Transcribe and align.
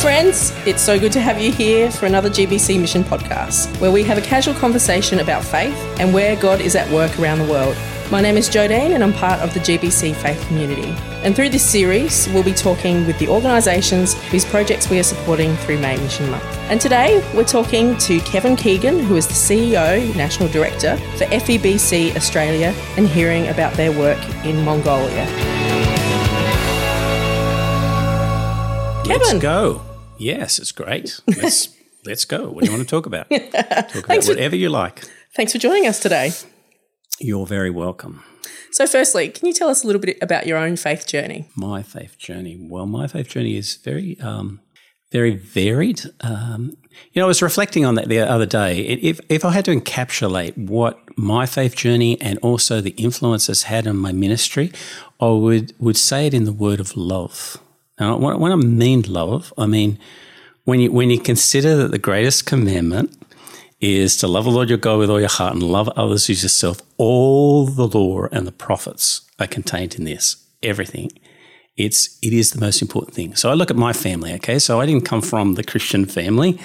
friends. 0.00 0.52
It's 0.64 0.80
so 0.80 0.98
good 0.98 1.10
to 1.12 1.20
have 1.20 1.40
you 1.40 1.50
here 1.50 1.90
for 1.90 2.06
another 2.06 2.30
GBC 2.30 2.80
Mission 2.80 3.02
podcast, 3.02 3.80
where 3.80 3.90
we 3.90 4.04
have 4.04 4.16
a 4.16 4.20
casual 4.20 4.54
conversation 4.54 5.18
about 5.18 5.42
faith 5.42 5.76
and 5.98 6.14
where 6.14 6.36
God 6.36 6.60
is 6.60 6.76
at 6.76 6.88
work 6.92 7.18
around 7.18 7.38
the 7.40 7.50
world. 7.50 7.76
My 8.08 8.20
name 8.20 8.36
is 8.36 8.48
Jodine, 8.48 8.94
and 8.94 9.02
I'm 9.02 9.12
part 9.12 9.40
of 9.40 9.52
the 9.54 9.60
GBC 9.60 10.14
faith 10.14 10.40
community. 10.46 10.94
And 11.24 11.34
through 11.34 11.48
this 11.48 11.68
series, 11.68 12.28
we'll 12.28 12.44
be 12.44 12.54
talking 12.54 13.06
with 13.08 13.18
the 13.18 13.26
organisations 13.26 14.14
whose 14.30 14.44
projects 14.44 14.88
we 14.88 15.00
are 15.00 15.02
supporting 15.02 15.56
through 15.56 15.78
May 15.80 15.96
Mission 15.96 16.30
Month. 16.30 16.44
And 16.70 16.80
today, 16.80 17.18
we're 17.34 17.44
talking 17.44 17.96
to 17.98 18.20
Kevin 18.20 18.54
Keegan, 18.54 19.00
who 19.00 19.16
is 19.16 19.26
the 19.26 19.34
CEO, 19.34 20.14
National 20.14 20.48
Director 20.48 20.96
for 21.16 21.24
FEBC 21.24 22.14
Australia, 22.14 22.72
and 22.96 23.08
hearing 23.08 23.48
about 23.48 23.74
their 23.74 23.90
work 23.90 24.18
in 24.44 24.64
Mongolia. 24.64 25.24
Let's 29.04 29.26
Kevin. 29.26 29.40
go. 29.40 29.87
Yes, 30.18 30.58
it's 30.58 30.72
great. 30.72 31.20
Let's 31.26 31.68
let's 32.04 32.24
go. 32.24 32.50
What 32.50 32.64
do 32.64 32.70
you 32.70 32.76
want 32.76 32.88
to 32.88 32.90
talk 32.90 33.06
about? 33.06 33.28
Talk 33.30 34.04
about 34.04 34.24
for- 34.24 34.32
whatever 34.32 34.56
you 34.56 34.68
like. 34.68 35.04
Thanks 35.36 35.52
for 35.52 35.58
joining 35.58 35.86
us 35.86 36.00
today. 36.00 36.32
You're 37.20 37.46
very 37.46 37.70
welcome. 37.70 38.24
So, 38.72 38.86
firstly, 38.86 39.28
can 39.28 39.46
you 39.46 39.52
tell 39.52 39.68
us 39.68 39.82
a 39.82 39.86
little 39.86 40.00
bit 40.00 40.18
about 40.20 40.46
your 40.46 40.58
own 40.58 40.76
faith 40.76 41.06
journey? 41.06 41.48
My 41.56 41.82
faith 41.82 42.18
journey. 42.18 42.56
Well, 42.60 42.86
my 42.86 43.06
faith 43.06 43.28
journey 43.28 43.56
is 43.56 43.76
very, 43.76 44.18
um, 44.20 44.60
very 45.10 45.36
varied. 45.36 46.02
Um, 46.20 46.76
you 47.12 47.20
know, 47.20 47.24
I 47.24 47.28
was 47.28 47.42
reflecting 47.42 47.84
on 47.84 47.94
that 47.94 48.08
the 48.08 48.20
other 48.20 48.46
day. 48.46 48.80
If 48.80 49.20
if 49.28 49.44
I 49.44 49.50
had 49.52 49.64
to 49.66 49.74
encapsulate 49.74 50.56
what 50.56 50.98
my 51.16 51.46
faith 51.46 51.76
journey 51.76 52.20
and 52.20 52.38
also 52.40 52.80
the 52.80 52.90
influence 52.90 53.48
it's 53.48 53.64
had 53.64 53.86
on 53.86 53.96
my 53.96 54.12
ministry, 54.12 54.72
I 55.20 55.28
would 55.28 55.74
would 55.78 55.96
say 55.96 56.26
it 56.26 56.34
in 56.34 56.44
the 56.44 56.52
word 56.52 56.80
of 56.80 56.96
love. 56.96 57.58
Now, 57.98 58.16
when 58.16 58.52
I 58.52 58.56
mean 58.56 59.02
love, 59.02 59.52
I 59.58 59.66
mean 59.66 59.98
when 60.64 60.80
you 60.80 60.92
when 60.92 61.10
you 61.10 61.18
consider 61.18 61.76
that 61.76 61.90
the 61.90 61.98
greatest 61.98 62.46
commandment 62.46 63.16
is 63.80 64.16
to 64.18 64.26
love 64.26 64.44
the 64.44 64.50
Lord 64.50 64.68
your 64.68 64.78
God 64.78 64.98
with 64.98 65.10
all 65.10 65.20
your 65.20 65.28
heart 65.28 65.54
and 65.54 65.62
love 65.62 65.88
others 65.90 66.28
as 66.28 66.42
yourself. 66.42 66.80
All 66.96 67.66
the 67.66 67.86
law 67.86 68.26
and 68.32 68.46
the 68.46 68.52
prophets 68.52 69.22
are 69.38 69.46
contained 69.46 69.94
in 69.94 70.04
this. 70.04 70.36
Everything. 70.62 71.10
It's 71.78 72.18
it 72.22 72.32
is 72.32 72.50
the 72.50 72.60
most 72.60 72.82
important 72.82 73.14
thing. 73.14 73.36
So 73.36 73.50
I 73.50 73.54
look 73.54 73.70
at 73.70 73.76
my 73.76 73.92
family. 73.92 74.34
Okay, 74.34 74.58
so 74.58 74.80
I 74.80 74.86
didn't 74.86 75.04
come 75.04 75.22
from 75.22 75.54
the 75.54 75.62
Christian 75.62 76.06
family. 76.06 76.58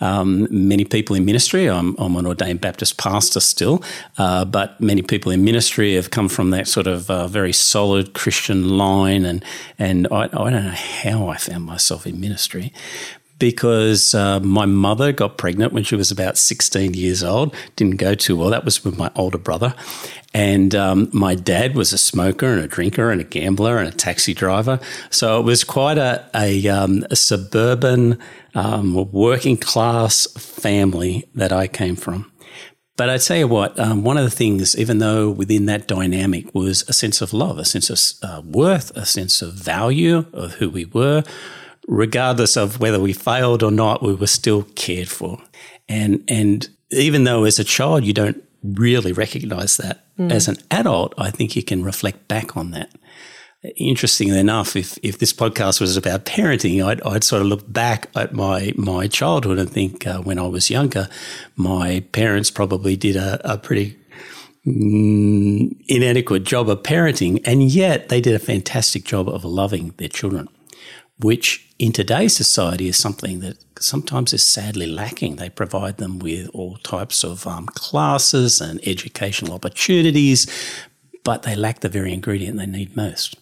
Um, 0.00 0.46
many 0.50 0.84
people 0.84 1.16
in 1.16 1.24
ministry. 1.24 1.68
I'm, 1.68 1.96
I'm 1.98 2.16
an 2.16 2.26
ordained 2.26 2.60
Baptist 2.60 2.96
pastor 2.96 3.40
still, 3.40 3.82
uh, 4.16 4.44
but 4.44 4.80
many 4.80 5.02
people 5.02 5.32
in 5.32 5.44
ministry 5.44 5.96
have 5.96 6.10
come 6.10 6.28
from 6.28 6.50
that 6.50 6.68
sort 6.68 6.86
of 6.86 7.10
uh, 7.10 7.26
very 7.26 7.52
solid 7.52 8.14
Christian 8.14 8.78
line. 8.78 9.24
And 9.24 9.44
and 9.78 10.06
I, 10.12 10.22
I 10.24 10.28
don't 10.28 10.52
know 10.52 10.74
how 11.02 11.28
I 11.28 11.36
found 11.36 11.64
myself 11.64 12.06
in 12.06 12.20
ministry, 12.20 12.72
because 13.40 14.14
uh, 14.14 14.38
my 14.38 14.66
mother 14.66 15.10
got 15.10 15.38
pregnant 15.38 15.72
when 15.72 15.82
she 15.82 15.96
was 15.96 16.12
about 16.12 16.38
16 16.38 16.94
years 16.94 17.24
old. 17.24 17.52
Didn't 17.74 17.96
go 17.96 18.14
too 18.14 18.36
well. 18.36 18.50
That 18.50 18.64
was 18.64 18.84
with 18.84 18.96
my 18.96 19.10
older 19.16 19.38
brother. 19.38 19.74
And 20.32 20.76
um, 20.76 21.08
my 21.12 21.34
dad 21.34 21.74
was 21.74 21.92
a 21.92 21.98
smoker 21.98 22.52
and 22.52 22.62
a 22.62 22.68
drinker 22.68 23.10
and 23.10 23.20
a 23.20 23.24
gambler 23.24 23.78
and 23.78 23.88
a 23.88 23.92
taxi 23.92 24.32
driver. 24.32 24.78
So 25.10 25.40
it 25.40 25.42
was 25.42 25.64
quite 25.64 25.98
a, 25.98 26.30
a, 26.36 26.68
um, 26.68 27.04
a 27.10 27.16
suburban, 27.16 28.18
um, 28.54 29.10
working 29.10 29.56
class 29.56 30.26
family 30.34 31.28
that 31.34 31.52
I 31.52 31.66
came 31.66 31.96
from. 31.96 32.30
But 32.96 33.08
I 33.08 33.16
tell 33.16 33.38
you 33.38 33.48
what, 33.48 33.80
um, 33.80 34.04
one 34.04 34.18
of 34.18 34.24
the 34.24 34.30
things, 34.30 34.76
even 34.76 34.98
though 34.98 35.30
within 35.30 35.64
that 35.66 35.88
dynamic 35.88 36.54
was 36.54 36.84
a 36.86 36.92
sense 36.92 37.22
of 37.22 37.32
love, 37.32 37.58
a 37.58 37.64
sense 37.64 37.88
of 37.88 38.28
uh, 38.28 38.42
worth, 38.42 38.90
a 38.94 39.06
sense 39.06 39.40
of 39.40 39.54
value 39.54 40.26
of 40.34 40.52
who 40.56 40.68
we 40.68 40.84
were, 40.84 41.24
regardless 41.90 42.56
of 42.56 42.80
whether 42.80 43.00
we 43.00 43.12
failed 43.12 43.62
or 43.62 43.70
not, 43.70 44.02
we 44.02 44.14
were 44.14 44.26
still 44.26 44.62
cared 44.74 45.08
for. 45.08 45.42
And 45.88 46.24
and 46.28 46.68
even 46.92 47.24
though 47.24 47.44
as 47.44 47.58
a 47.58 47.64
child 47.64 48.04
you 48.04 48.12
don't 48.12 48.42
really 48.62 49.12
recognize 49.12 49.76
that, 49.76 50.06
as 50.18 50.48
an 50.48 50.56
adult, 50.70 51.14
I 51.18 51.30
think 51.30 51.56
you 51.56 51.62
can 51.62 51.82
reflect 51.82 52.28
back 52.28 52.56
on 52.56 52.70
that. 52.72 52.90
Interestingly 53.76 54.38
enough, 54.38 54.76
if 54.76 54.98
if 55.02 55.18
this 55.18 55.32
podcast 55.32 55.80
was 55.80 55.96
about 55.96 56.24
parenting, 56.24 56.84
I'd, 56.84 57.02
I'd 57.02 57.24
sort 57.24 57.42
of 57.42 57.48
look 57.48 57.70
back 57.70 58.08
at 58.14 58.32
my 58.32 58.72
my 58.76 59.08
childhood 59.08 59.58
and 59.58 59.68
think 59.68 60.06
uh, 60.06 60.20
when 60.20 60.38
I 60.38 60.46
was 60.46 60.70
younger, 60.70 61.08
my 61.56 62.04
parents 62.12 62.50
probably 62.50 62.96
did 62.96 63.16
a, 63.16 63.40
a 63.44 63.58
pretty 63.58 63.98
mm, 64.66 65.74
inadequate 65.88 66.44
job 66.44 66.70
of 66.70 66.82
parenting, 66.82 67.40
and 67.44 67.62
yet 67.62 68.08
they 68.10 68.20
did 68.20 68.34
a 68.34 68.38
fantastic 68.38 69.04
job 69.04 69.28
of 69.28 69.44
loving 69.44 69.92
their 69.98 70.08
children 70.08 70.48
which 71.22 71.69
in 71.80 71.92
today's 71.92 72.36
society 72.36 72.88
is 72.88 72.98
something 72.98 73.40
that 73.40 73.56
sometimes 73.78 74.34
is 74.34 74.42
sadly 74.42 74.84
lacking. 74.84 75.36
They 75.36 75.48
provide 75.48 75.96
them 75.96 76.18
with 76.18 76.50
all 76.52 76.76
types 76.76 77.24
of 77.24 77.46
um, 77.46 77.64
classes 77.68 78.60
and 78.60 78.86
educational 78.86 79.54
opportunities, 79.54 80.46
but 81.24 81.44
they 81.44 81.56
lack 81.56 81.80
the 81.80 81.88
very 81.88 82.12
ingredient 82.12 82.58
they 82.58 82.66
need 82.66 82.94
most. 82.94 83.34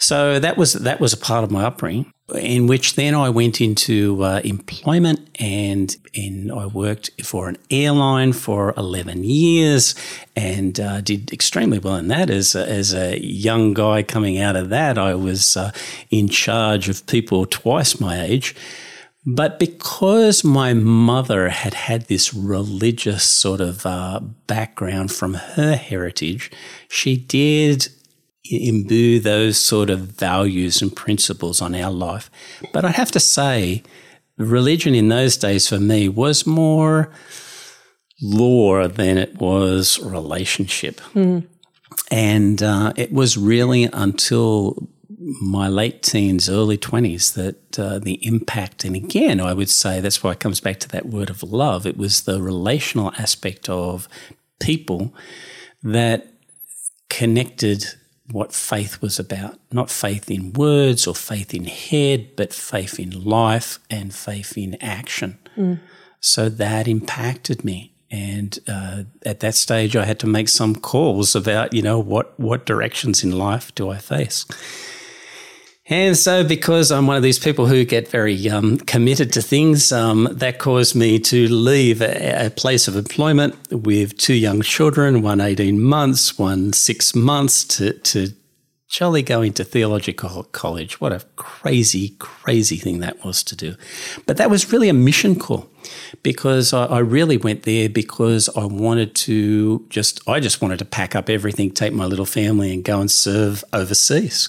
So 0.00 0.38
that 0.38 0.56
was 0.56 0.74
that 0.74 1.00
was 1.00 1.12
a 1.12 1.16
part 1.16 1.42
of 1.42 1.50
my 1.50 1.64
upbringing, 1.64 2.12
in 2.32 2.68
which 2.68 2.94
then 2.94 3.16
I 3.16 3.30
went 3.30 3.60
into 3.60 4.22
uh, 4.22 4.40
employment 4.44 5.28
and 5.40 5.94
and 6.14 6.52
I 6.52 6.66
worked 6.66 7.10
for 7.24 7.48
an 7.48 7.58
airline 7.68 8.32
for 8.32 8.72
eleven 8.76 9.24
years 9.24 9.96
and 10.36 10.78
uh, 10.78 11.00
did 11.00 11.32
extremely 11.32 11.80
well 11.80 11.96
in 11.96 12.06
that. 12.08 12.30
As 12.30 12.54
a, 12.54 12.64
as 12.68 12.94
a 12.94 13.18
young 13.20 13.74
guy 13.74 14.04
coming 14.04 14.38
out 14.38 14.54
of 14.54 14.68
that, 14.68 14.98
I 14.98 15.14
was 15.14 15.56
uh, 15.56 15.72
in 16.10 16.28
charge 16.28 16.88
of 16.88 17.04
people 17.06 17.44
twice 17.44 18.00
my 18.00 18.22
age. 18.22 18.54
But 19.26 19.58
because 19.58 20.44
my 20.44 20.74
mother 20.74 21.48
had 21.48 21.74
had 21.74 22.06
this 22.06 22.32
religious 22.32 23.24
sort 23.24 23.60
of 23.60 23.84
uh, 23.84 24.20
background 24.46 25.10
from 25.12 25.34
her 25.34 25.74
heritage, 25.74 26.52
she 26.88 27.16
did 27.16 27.88
imbue 28.50 29.20
those 29.20 29.58
sort 29.58 29.90
of 29.90 30.00
values 30.00 30.82
and 30.82 30.94
principles 30.94 31.60
on 31.60 31.74
our 31.74 31.90
life. 31.90 32.30
But 32.72 32.84
I 32.84 32.90
have 32.90 33.10
to 33.12 33.20
say, 33.20 33.82
religion 34.36 34.94
in 34.94 35.08
those 35.08 35.36
days 35.36 35.68
for 35.68 35.78
me 35.78 36.08
was 36.08 36.46
more 36.46 37.10
law 38.20 38.88
than 38.88 39.18
it 39.18 39.36
was 39.36 39.98
relationship. 40.00 41.00
And 42.10 42.62
uh, 42.62 42.92
it 42.96 43.12
was 43.12 43.36
really 43.36 43.84
until 43.92 44.88
my 45.40 45.68
late 45.68 46.02
teens, 46.02 46.48
early 46.48 46.78
20s 46.78 47.34
that 47.34 47.78
uh, 47.78 47.98
the 47.98 48.24
impact, 48.26 48.84
and 48.84 48.96
again, 48.96 49.40
I 49.40 49.52
would 49.52 49.68
say 49.68 50.00
that's 50.00 50.22
why 50.22 50.32
it 50.32 50.40
comes 50.40 50.60
back 50.60 50.78
to 50.80 50.88
that 50.90 51.06
word 51.06 51.28
of 51.28 51.42
love. 51.42 51.86
It 51.86 51.96
was 51.96 52.22
the 52.22 52.40
relational 52.40 53.12
aspect 53.18 53.68
of 53.68 54.08
people 54.60 55.12
that 55.82 56.28
connected 57.10 57.84
what 58.30 58.52
faith 58.52 59.00
was 59.00 59.18
about. 59.18 59.58
Not 59.72 59.90
faith 59.90 60.30
in 60.30 60.52
words 60.52 61.06
or 61.06 61.14
faith 61.14 61.54
in 61.54 61.64
head, 61.64 62.36
but 62.36 62.52
faith 62.52 62.98
in 62.98 63.24
life 63.24 63.78
and 63.90 64.14
faith 64.14 64.56
in 64.56 64.76
action. 64.82 65.38
So 66.20 66.48
that 66.48 66.88
impacted 66.88 67.64
me. 67.64 67.92
And 68.10 68.58
uh, 68.66 69.02
at 69.24 69.40
that 69.40 69.54
stage, 69.54 69.94
I 69.96 70.04
had 70.04 70.18
to 70.20 70.26
make 70.26 70.48
some 70.48 70.74
calls 70.74 71.36
about, 71.36 71.74
you 71.74 71.82
know, 71.82 71.98
what, 71.98 72.38
what 72.40 72.64
directions 72.64 73.22
in 73.22 73.32
life 73.32 73.74
do 73.74 73.90
I 73.90 73.98
face? 73.98 74.46
And 75.90 76.18
so, 76.18 76.44
because 76.44 76.92
I'm 76.92 77.06
one 77.06 77.16
of 77.16 77.22
these 77.22 77.38
people 77.38 77.66
who 77.66 77.84
get 77.86 78.08
very 78.08 78.48
um, 78.50 78.76
committed 78.78 79.32
to 79.32 79.42
things, 79.42 79.90
um, 79.90 80.28
that 80.30 80.58
caused 80.58 80.94
me 80.94 81.18
to 81.20 81.48
leave 81.48 82.02
a, 82.02 82.46
a, 82.46 82.50
place 82.50 82.88
of 82.88 82.96
employment 82.96 83.56
with 83.70 84.16
two 84.18 84.34
young 84.34 84.60
children, 84.60 85.22
one 85.22 85.40
18 85.40 85.80
months, 85.80 86.38
one 86.38 86.74
six 86.74 87.14
months, 87.14 87.64
to, 87.64 87.94
to 88.00 88.28
jolly 88.88 89.20
go 89.20 89.42
into 89.42 89.64
theological 89.64 90.44
college. 90.44 90.98
What 90.98 91.12
a 91.12 91.20
crazy, 91.36 92.16
crazy 92.18 92.76
thing 92.76 93.00
that 93.00 93.22
was 93.22 93.42
to 93.44 93.54
do. 93.54 93.76
But 94.24 94.38
that 94.38 94.48
was 94.48 94.72
really 94.72 94.88
a 94.88 94.94
mission 94.94 95.38
call 95.38 95.68
because 96.22 96.72
I, 96.72 96.86
I, 96.86 96.98
really 97.00 97.36
went 97.36 97.64
there 97.64 97.90
because 97.90 98.48
I 98.56 98.64
wanted 98.64 99.14
to 99.16 99.86
just, 99.90 100.26
I 100.26 100.40
just 100.40 100.62
wanted 100.62 100.78
to 100.78 100.86
pack 100.86 101.14
up 101.14 101.28
everything, 101.28 101.70
take 101.70 101.92
my 101.92 102.06
little 102.06 102.26
family 102.26 102.72
and 102.72 102.82
go 102.82 102.98
and 102.98 103.10
serve 103.10 103.62
overseas 103.74 104.48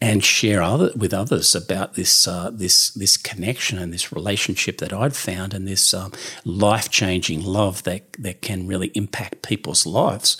and 0.00 0.24
share 0.24 0.62
other, 0.62 0.92
with 0.96 1.12
others 1.12 1.56
about 1.56 1.94
this, 1.94 2.28
uh, 2.28 2.50
this, 2.52 2.90
this 2.90 3.16
connection 3.16 3.76
and 3.76 3.92
this 3.92 4.12
relationship 4.12 4.78
that 4.78 4.92
I'd 4.92 5.16
found 5.16 5.52
and 5.52 5.66
this 5.66 5.92
um, 5.92 6.12
life 6.44 6.90
changing 6.90 7.42
love 7.42 7.82
that, 7.82 8.12
that 8.14 8.40
can 8.40 8.68
really 8.68 8.92
impact 8.94 9.42
people's 9.42 9.84
lives. 9.84 10.36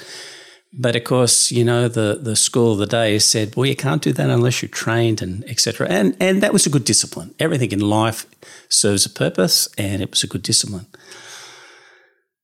But 0.73 0.95
of 0.95 1.03
course, 1.03 1.51
you 1.51 1.65
know, 1.65 1.89
the, 1.89 2.19
the 2.23 2.37
school 2.37 2.73
of 2.73 2.79
the 2.79 2.87
day 2.87 3.19
said, 3.19 3.57
well, 3.57 3.67
you 3.67 3.75
can't 3.75 4.03
do 4.03 4.13
that 4.13 4.31
unless 4.31 4.63
you're 4.63 4.69
trained 4.69 5.21
and 5.21 5.45
etc. 5.51 5.89
And 5.89 6.17
and 6.21 6.43
that 6.43 6.53
was 6.53 6.67
a 6.67 6.71
good 6.71 6.85
discipline. 6.85 7.35
Everything 7.41 7.73
in 7.73 7.81
life 7.81 8.25
serves 8.69 9.05
a 9.05 9.11
purpose, 9.11 9.69
and 9.77 10.01
it 10.01 10.11
was 10.11 10.23
a 10.23 10.29
good 10.29 10.43
discipline. 10.43 10.87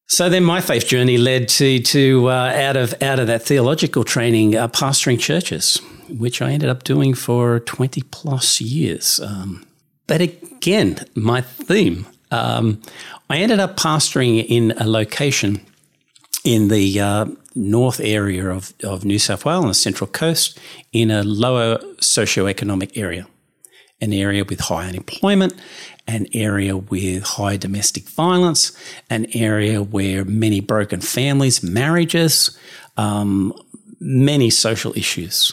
So 0.08 0.28
then, 0.28 0.44
my 0.44 0.60
faith 0.60 0.86
journey 0.86 1.18
led 1.18 1.48
to 1.50 1.78
to 1.80 2.28
uh, 2.28 2.52
out 2.54 2.76
of 2.76 3.00
out 3.00 3.18
of 3.20 3.28
that 3.28 3.42
theological 3.42 4.04
training, 4.04 4.56
uh, 4.56 4.68
pastoring 4.68 5.20
churches, 5.20 5.80
which 6.08 6.42
I 6.42 6.52
ended 6.52 6.68
up 6.68 6.82
doing 6.82 7.14
for 7.14 7.60
twenty 7.60 8.02
plus 8.02 8.60
years. 8.60 9.20
Um, 9.20 9.64
but 10.08 10.20
again, 10.20 10.98
my 11.14 11.40
theme, 11.40 12.06
um, 12.30 12.80
I 13.30 13.38
ended 13.38 13.60
up 13.60 13.76
pastoring 13.76 14.44
in 14.44 14.72
a 14.78 14.86
location 14.86 15.60
in 16.44 16.68
the 16.68 17.00
uh, 17.00 17.26
north 17.56 18.00
area 18.00 18.48
of, 18.48 18.72
of 18.84 19.04
New 19.04 19.18
South 19.18 19.44
Wales 19.44 19.62
on 19.62 19.68
the 19.68 19.74
central 19.74 20.08
coast 20.08 20.58
in 20.92 21.10
a 21.10 21.22
lower 21.22 21.78
socioeconomic 22.00 22.96
area, 22.96 23.26
an 24.00 24.12
area 24.12 24.44
with 24.44 24.60
high 24.60 24.86
unemployment, 24.86 25.54
an 26.06 26.26
area 26.32 26.76
with 26.76 27.22
high 27.24 27.56
domestic 27.56 28.08
violence, 28.08 28.76
an 29.10 29.26
area 29.34 29.82
where 29.82 30.24
many 30.24 30.60
broken 30.60 31.00
families, 31.00 31.62
marriages, 31.62 32.56
um, 32.96 33.52
many 33.98 34.50
social 34.50 34.96
issues. 34.96 35.52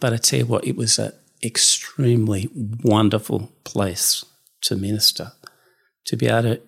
But 0.00 0.12
I 0.12 0.16
tell 0.16 0.38
you 0.40 0.46
what, 0.46 0.66
it 0.66 0.76
was 0.76 0.98
an 0.98 1.12
extremely 1.42 2.48
wonderful 2.82 3.52
place 3.64 4.24
to 4.62 4.76
minister, 4.76 5.32
to 6.06 6.16
be 6.16 6.26
able 6.26 6.42
to 6.42 6.60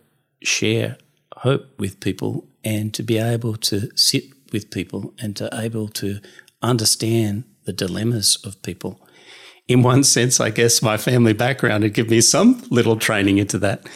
share 0.42 0.98
hope 1.36 1.78
with 1.78 2.00
people 2.00 2.46
and 2.64 2.92
to 2.94 3.02
be 3.02 3.18
able 3.18 3.56
to 3.56 3.90
sit 3.96 4.24
with 4.54 4.70
people 4.70 5.12
and 5.18 5.36
to 5.36 5.50
able 5.52 5.88
to 5.88 6.20
understand 6.62 7.44
the 7.64 7.72
dilemmas 7.74 8.38
of 8.44 8.62
people. 8.62 8.98
In 9.68 9.82
one 9.82 10.04
sense, 10.04 10.40
I 10.40 10.48
guess 10.48 10.80
my 10.80 10.96
family 10.96 11.34
background 11.34 11.82
had 11.84 11.92
given 11.92 12.10
me 12.10 12.22
some 12.22 12.62
little 12.70 12.96
training 12.96 13.36
into 13.36 13.58
that. 13.58 13.86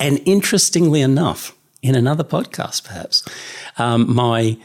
And 0.00 0.20
interestingly 0.26 1.00
enough, 1.00 1.54
in 1.82 1.94
another 1.94 2.24
podcast, 2.24 2.84
perhaps, 2.84 3.26
um, 3.78 4.14
my 4.14 4.58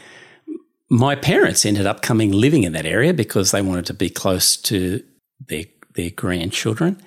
my 0.90 1.16
parents 1.16 1.66
ended 1.66 1.88
up 1.88 2.02
coming 2.02 2.32
living 2.32 2.64
in 2.64 2.74
that 2.74 2.86
area 2.86 3.14
because 3.14 3.52
they 3.52 3.62
wanted 3.62 3.86
to 3.88 3.94
be 3.94 4.10
close 4.10 4.58
to 4.58 5.04
their 5.48 5.66
their 5.96 6.10
grandchildren. 6.10 7.02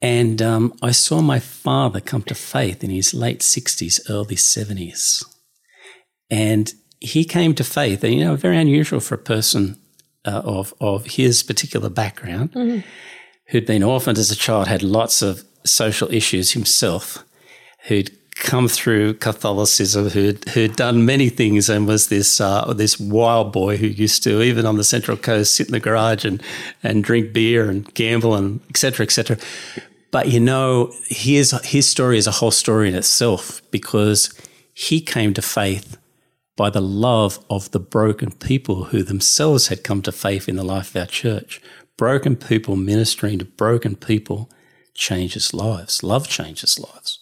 And 0.00 0.42
um, 0.42 0.74
I 0.82 0.90
saw 0.90 1.22
my 1.22 1.38
father 1.38 2.00
come 2.00 2.22
to 2.24 2.34
faith 2.34 2.84
in 2.84 2.90
his 2.90 3.14
late 3.14 3.40
60s, 3.40 4.00
early 4.10 4.36
70s. 4.36 5.24
And 6.30 6.74
he 7.00 7.24
came 7.24 7.54
to 7.54 7.64
faith, 7.64 8.02
and 8.04 8.14
you 8.14 8.24
know, 8.24 8.36
very 8.36 8.58
unusual 8.58 9.00
for 9.00 9.14
a 9.14 9.18
person 9.18 9.78
uh, 10.24 10.42
of 10.44 10.74
of 10.80 11.06
his 11.06 11.42
particular 11.42 11.88
background, 11.88 12.52
mm-hmm. 12.52 12.80
who'd 13.46 13.66
been 13.66 13.82
orphaned 13.82 14.18
as 14.18 14.30
a 14.30 14.36
child, 14.36 14.68
had 14.68 14.82
lots 14.82 15.22
of 15.22 15.44
social 15.64 16.12
issues 16.12 16.52
himself, 16.52 17.24
who'd 17.86 18.10
come 18.36 18.68
through 18.68 19.14
Catholicism, 19.14 20.10
who'd 20.10 20.48
who'd 20.50 20.76
done 20.76 21.04
many 21.04 21.28
things, 21.28 21.68
and 21.68 21.86
was 21.86 22.08
this 22.08 22.40
uh, 22.40 22.72
this 22.72 22.98
wild 22.98 23.52
boy 23.52 23.76
who 23.76 23.86
used 23.86 24.22
to 24.24 24.42
even 24.42 24.66
on 24.66 24.76
the 24.76 24.84
Central 24.84 25.16
Coast 25.16 25.54
sit 25.54 25.68
in 25.68 25.72
the 25.72 25.80
garage 25.80 26.24
and 26.24 26.42
and 26.82 27.04
drink 27.04 27.32
beer 27.32 27.68
and 27.68 27.92
gamble 27.94 28.34
and 28.34 28.60
etc. 28.70 29.04
etc. 29.04 29.36
But 30.10 30.28
you 30.28 30.40
know, 30.40 30.92
his 31.08 31.50
his 31.64 31.88
story 31.88 32.18
is 32.18 32.26
a 32.26 32.32
whole 32.32 32.50
story 32.50 32.88
in 32.88 32.94
itself 32.94 33.62
because 33.70 34.32
he 34.72 35.00
came 35.00 35.34
to 35.34 35.42
faith 35.42 35.96
by 36.56 36.70
the 36.70 36.80
love 36.80 37.44
of 37.50 37.70
the 37.72 37.80
broken 37.80 38.30
people 38.30 38.84
who 38.84 39.02
themselves 39.02 39.68
had 39.68 39.84
come 39.84 40.02
to 40.02 40.12
faith 40.12 40.48
in 40.48 40.56
the 40.56 40.64
life 40.64 40.94
of 40.94 41.00
our 41.00 41.06
church. 41.06 41.60
Broken 41.96 42.36
people 42.36 42.76
ministering 42.76 43.38
to 43.38 43.44
broken 43.44 43.96
people 43.96 44.50
changes 44.94 45.52
lives. 45.52 46.02
Love 46.02 46.28
changes 46.28 46.78
lives. 46.78 47.20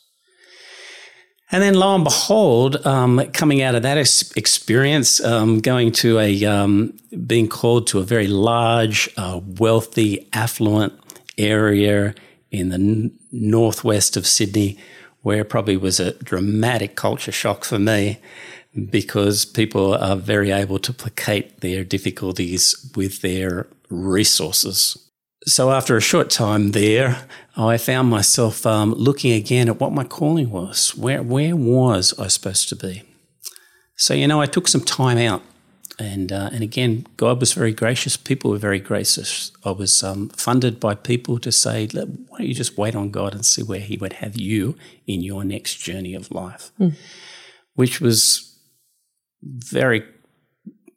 And 1.50 1.62
then, 1.62 1.74
lo 1.74 1.94
and 1.94 2.04
behold, 2.04 2.86
um, 2.86 3.22
coming 3.32 3.60
out 3.60 3.74
of 3.74 3.82
that 3.82 3.98
ex- 3.98 4.32
experience, 4.32 5.22
um, 5.22 5.60
going 5.60 5.92
to 5.92 6.18
a, 6.18 6.44
um, 6.46 6.96
being 7.26 7.46
called 7.46 7.86
to 7.88 7.98
a 7.98 8.02
very 8.02 8.26
large, 8.26 9.10
uh, 9.18 9.38
wealthy, 9.58 10.30
affluent 10.32 10.94
area 11.36 12.14
in 12.50 12.70
the 12.70 12.76
n- 12.76 13.18
northwest 13.30 14.16
of 14.16 14.26
Sydney, 14.26 14.78
where 15.20 15.44
probably 15.44 15.76
was 15.76 16.00
a 16.00 16.12
dramatic 16.24 16.96
culture 16.96 17.32
shock 17.32 17.64
for 17.64 17.78
me 17.78 18.18
because 18.90 19.44
people 19.44 19.94
are 19.94 20.16
very 20.16 20.50
able 20.50 20.78
to 20.78 20.92
placate 20.92 21.60
their 21.60 21.84
difficulties 21.84 22.90
with 22.96 23.20
their 23.20 23.66
resources. 23.90 24.96
So, 25.44 25.72
after 25.72 25.96
a 25.96 26.00
short 26.00 26.30
time 26.30 26.70
there, 26.70 27.26
I 27.56 27.76
found 27.76 28.08
myself 28.08 28.64
um, 28.64 28.92
looking 28.92 29.32
again 29.32 29.68
at 29.68 29.80
what 29.80 29.92
my 29.92 30.04
calling 30.04 30.50
was. 30.50 30.96
Where, 30.96 31.22
where 31.22 31.56
was 31.56 32.16
I 32.18 32.28
supposed 32.28 32.68
to 32.68 32.76
be? 32.76 33.02
So, 33.96 34.14
you 34.14 34.28
know, 34.28 34.40
I 34.40 34.46
took 34.46 34.68
some 34.68 34.82
time 34.82 35.18
out. 35.18 35.42
And, 35.98 36.32
uh, 36.32 36.50
and 36.52 36.62
again, 36.62 37.06
God 37.16 37.38
was 37.38 37.52
very 37.52 37.72
gracious. 37.72 38.16
People 38.16 38.50
were 38.50 38.58
very 38.58 38.80
gracious. 38.80 39.52
I 39.64 39.72
was 39.72 40.02
um, 40.02 40.30
funded 40.30 40.80
by 40.80 40.94
people 40.94 41.38
to 41.40 41.52
say, 41.52 41.86
why 41.88 42.38
don't 42.38 42.46
you 42.46 42.54
just 42.54 42.78
wait 42.78 42.94
on 42.94 43.10
God 43.10 43.34
and 43.34 43.44
see 43.44 43.62
where 43.62 43.80
He 43.80 43.96
would 43.98 44.14
have 44.14 44.36
you 44.36 44.76
in 45.06 45.22
your 45.22 45.44
next 45.44 45.76
journey 45.76 46.14
of 46.14 46.30
life? 46.30 46.72
Mm. 46.80 46.96
Which 47.74 48.00
was 48.00 48.51
very 49.42 50.04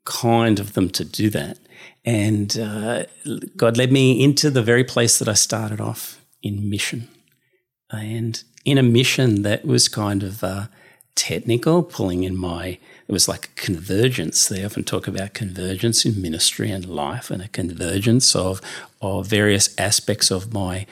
kind 0.05 0.59
of 0.59 0.73
them 0.73 0.89
to 0.91 1.03
do 1.03 1.29
that. 1.31 1.57
And 2.05 2.57
uh, 2.57 3.05
God 3.57 3.77
led 3.77 3.91
me 3.91 4.23
into 4.23 4.49
the 4.51 4.61
very 4.61 4.83
place 4.83 5.17
that 5.19 5.27
I 5.27 5.33
started 5.33 5.81
off 5.81 6.21
in 6.43 6.69
mission. 6.69 7.07
And 7.91 8.43
in 8.63 8.77
a 8.77 8.83
mission 8.83 9.41
that 9.41 9.65
was 9.65 9.87
kind 9.87 10.23
of 10.23 10.43
uh, 10.43 10.67
technical, 11.15 11.81
pulling 11.81 12.23
in 12.23 12.35
my, 12.35 12.77
it 13.07 13.11
was 13.11 13.27
like 13.27 13.45
a 13.45 13.61
convergence. 13.61 14.47
They 14.47 14.63
often 14.63 14.83
talk 14.83 15.07
about 15.07 15.33
convergence 15.33 16.05
in 16.05 16.21
ministry 16.21 16.69
and 16.69 16.85
life 16.85 17.31
and 17.31 17.41
a 17.41 17.47
convergence 17.47 18.35
of, 18.35 18.61
of 19.01 19.27
various 19.27 19.73
aspects 19.79 20.29
of 20.29 20.53
my, 20.53 20.85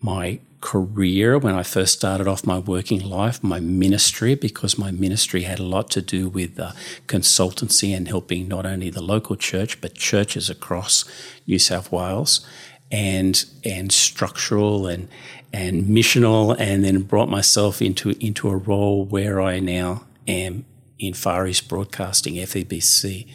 my 0.00 0.40
career 0.60 1.38
when 1.38 1.54
I 1.54 1.62
first 1.62 1.94
started 1.94 2.26
off 2.26 2.46
my 2.46 2.58
working 2.58 3.00
life, 3.00 3.42
my 3.42 3.60
ministry, 3.60 4.34
because 4.34 4.78
my 4.78 4.90
ministry 4.90 5.42
had 5.42 5.58
a 5.58 5.64
lot 5.64 5.90
to 5.90 6.02
do 6.02 6.28
with 6.28 6.58
uh, 6.58 6.72
consultancy 7.06 7.96
and 7.96 8.08
helping 8.08 8.48
not 8.48 8.66
only 8.66 8.90
the 8.90 9.02
local 9.02 9.36
church 9.36 9.80
but 9.80 9.94
churches 9.94 10.50
across 10.50 11.04
New 11.46 11.58
South 11.58 11.92
Wales, 11.92 12.46
and 12.90 13.44
and 13.64 13.92
structural 13.92 14.86
and 14.86 15.08
and 15.52 15.84
missional, 15.84 16.56
and 16.58 16.84
then 16.84 17.02
brought 17.02 17.28
myself 17.28 17.80
into 17.80 18.10
into 18.18 18.48
a 18.48 18.56
role 18.56 19.04
where 19.04 19.40
I 19.40 19.60
now 19.60 20.04
am 20.26 20.64
in 20.98 21.14
Far 21.14 21.46
East 21.46 21.68
Broadcasting 21.68 22.34
FEBC, 22.34 23.28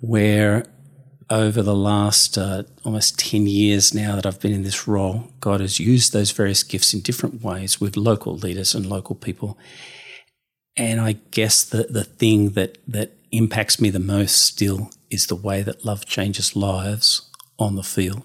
where 0.00 0.66
over 1.30 1.62
the 1.62 1.74
last 1.74 2.36
uh, 2.36 2.64
almost 2.84 3.18
10 3.18 3.46
years 3.46 3.94
now 3.94 4.16
that 4.16 4.26
I've 4.26 4.40
been 4.40 4.52
in 4.52 4.62
this 4.62 4.86
role, 4.86 5.32
God 5.40 5.60
has 5.60 5.80
used 5.80 6.12
those 6.12 6.30
various 6.30 6.62
gifts 6.62 6.92
in 6.92 7.00
different 7.00 7.42
ways 7.42 7.80
with 7.80 7.96
local 7.96 8.36
leaders 8.36 8.74
and 8.74 8.86
local 8.86 9.14
people. 9.14 9.58
And 10.76 11.00
I 11.00 11.12
guess 11.30 11.64
the, 11.64 11.84
the 11.84 12.04
thing 12.04 12.50
that, 12.50 12.78
that 12.86 13.12
impacts 13.30 13.80
me 13.80 13.90
the 13.90 14.00
most 14.00 14.36
still 14.36 14.90
is 15.10 15.26
the 15.26 15.36
way 15.36 15.62
that 15.62 15.84
love 15.84 16.04
changes 16.04 16.56
lives 16.56 17.30
on 17.58 17.76
the 17.76 17.82
field. 17.82 18.22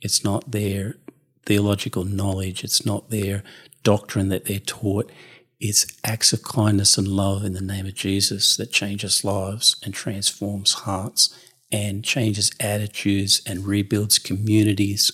It's 0.00 0.22
not 0.22 0.52
their 0.52 0.96
theological 1.44 2.04
knowledge, 2.04 2.62
it's 2.62 2.84
not 2.84 3.10
their 3.10 3.42
doctrine 3.82 4.28
that 4.28 4.44
they're 4.44 4.58
taught. 4.58 5.10
It's 5.58 5.86
acts 6.04 6.34
of 6.34 6.42
kindness 6.42 6.98
and 6.98 7.08
love 7.08 7.42
in 7.42 7.54
the 7.54 7.62
name 7.62 7.86
of 7.86 7.94
Jesus 7.94 8.58
that 8.58 8.70
changes 8.70 9.24
lives 9.24 9.76
and 9.82 9.94
transforms 9.94 10.72
hearts 10.72 11.34
and 11.72 12.04
changes 12.04 12.52
attitudes 12.60 13.42
and 13.46 13.66
rebuilds 13.66 14.18
communities. 14.18 15.12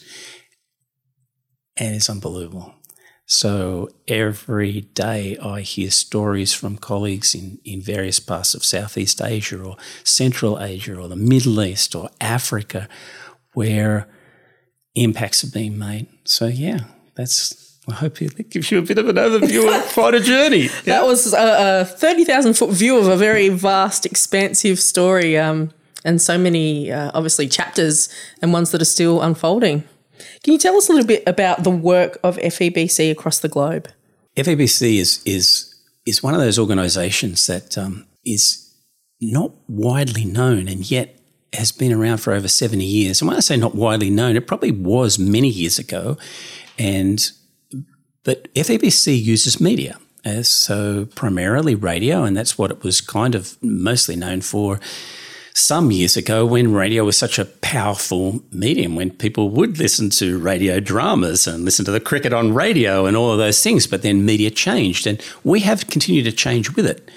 And 1.77 1.95
it's 1.95 2.11
unbelievable. 2.11 2.75
So 3.27 3.89
every 4.09 4.83
day 4.83 5.39
I 5.39 5.63
hear 5.63 5.91
stories 5.91 6.53
from 6.53 6.77
colleagues 6.77 7.35
in, 7.35 7.59
in 7.65 7.81
various 7.81 8.21
parts 8.21 8.55
of 8.55 8.65
Southeast 8.65 9.23
Asia 9.23 9.63
or 9.63 9.77
Central 10.05 10.61
Asia 10.61 10.97
or 10.97 11.09
the 11.09 11.17
Middle 11.17 11.63
East 11.63 11.95
or 11.95 12.11
Africa 12.21 12.89
where 13.55 14.09
impacts 14.95 15.43
have 15.43 15.53
been 15.53 15.79
made. 15.79 16.09
So, 16.25 16.47
yeah, 16.47 16.81
that's 17.15 17.73
I 17.89 17.95
hope 17.95 18.23
it 18.23 18.51
gives 18.51 18.71
you 18.71 18.79
a 18.79 18.83
bit 18.83 18.99
of 18.99 19.09
an 19.09 19.17
overview 19.17 19.67
of 19.67 19.85
quite 19.93 20.15
a 20.15 20.21
journey. 20.21 20.65
Yeah. 20.85 21.01
That 21.01 21.07
was 21.07 21.33
a, 21.35 21.81
a 21.81 21.85
30,000 21.85 22.55
foot 22.55 22.71
view 22.71 22.97
of 22.97 23.09
a 23.09 23.17
very 23.17 23.49
vast, 23.49 24.07
expansive 24.07 24.79
story. 24.79 25.37
Um, 25.37 25.73
and 26.05 26.21
so 26.21 26.39
many, 26.39 26.91
uh, 26.91 27.11
obviously, 27.15 27.49
chapters 27.49 28.09
and 28.41 28.53
ones 28.53 28.71
that 28.73 28.83
are 28.83 28.87
still 28.87 29.23
unfolding. 29.23 29.85
Can 30.43 30.53
you 30.53 30.59
tell 30.59 30.77
us 30.77 30.89
a 30.89 30.93
little 30.93 31.07
bit 31.07 31.23
about 31.27 31.65
the 31.65 31.71
work 31.71 32.19
of 32.23 32.37
FEBC 32.37 33.11
across 33.11 33.39
the 33.39 33.49
globe? 33.49 33.89
FEBC 34.37 34.97
is 34.99 35.23
is 35.25 35.75
is 36.07 36.23
one 36.23 36.35
of 36.35 36.41
those 36.41 36.59
organisations 36.59 37.47
that 37.47 37.77
um, 37.79 38.07
is 38.25 38.75
not 39.21 39.53
widely 39.69 40.25
known 40.25 40.69
and 40.69 40.91
yet 40.91 41.19
has 41.53 41.71
been 41.71 41.93
around 41.93 42.19
for 42.19 42.33
over 42.33 42.49
70 42.49 42.85
years. 42.85 43.21
And 43.21 43.29
when 43.29 43.37
I 43.37 43.41
say 43.41 43.57
not 43.57 43.75
widely 43.75 44.11
known, 44.11 44.37
it 44.37 44.47
probably 44.47 44.73
was 44.73 45.19
many 45.19 45.49
years 45.49 45.79
ago. 45.79 46.17
And 46.79 47.31
but 48.25 48.53
FEBC 48.55 49.23
uses 49.23 49.61
media. 49.61 49.99
So 50.43 51.07
primarily 51.17 51.75
radio, 51.75 52.23
and 52.23 52.37
that's 52.37 52.57
what 52.57 52.71
it 52.71 52.85
was 52.85 53.01
kind 53.01 53.35
of 53.35 53.59
mostly 53.61 54.15
known 54.15 54.41
for 54.41 54.79
some 55.55 55.91
years 55.91 56.17
ago 56.17 56.47
when 56.47 56.73
radio 56.73 57.05
was 57.05 57.17
such 57.17 57.39
a 57.39 57.45
powerful 57.45 58.43
medium, 58.53 58.97
when 58.97 59.11
people 59.11 59.51
would 59.51 59.79
listen 59.79 60.11
to 60.11 60.39
radio 60.39 60.81
dramas 60.81 61.47
and 61.47 61.65
listen 61.65 61.85
to 61.85 61.91
the 61.91 62.01
cricket 62.01 62.33
on 62.33 62.55
radio 62.55 63.07
and 63.07 63.17
all 63.17 63.33
of 63.33 63.39
those 63.39 63.63
things. 63.63 63.87
But 63.87 64.03
then 64.03 64.25
media 64.25 64.51
changed, 64.51 65.07
and 65.07 65.23
we 65.45 65.61
have 65.61 65.89
continued 65.89 66.25
to 66.25 66.33
change 66.33 66.75
with 66.75 66.87
it. 66.87 67.11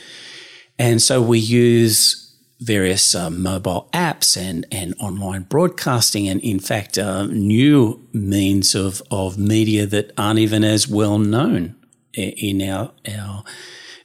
And 0.77 1.01
so 1.01 1.21
we 1.21 1.39
use 1.39 2.21
various 2.59 3.13
uh, 3.15 3.29
mobile 3.29 3.89
apps 3.93 4.37
and, 4.37 4.65
and 4.71 4.95
online 4.99 5.43
broadcasting, 5.43 6.27
and 6.27 6.41
in 6.41 6.59
fact, 6.59 6.97
uh, 6.97 7.25
new 7.27 8.05
means 8.13 8.75
of, 8.75 9.01
of 9.11 9.37
media 9.37 9.85
that 9.85 10.11
aren't 10.17 10.39
even 10.39 10.63
as 10.63 10.87
well 10.87 11.19
known 11.19 11.75
in 12.13 12.61
our, 12.61 12.91
our 13.09 13.43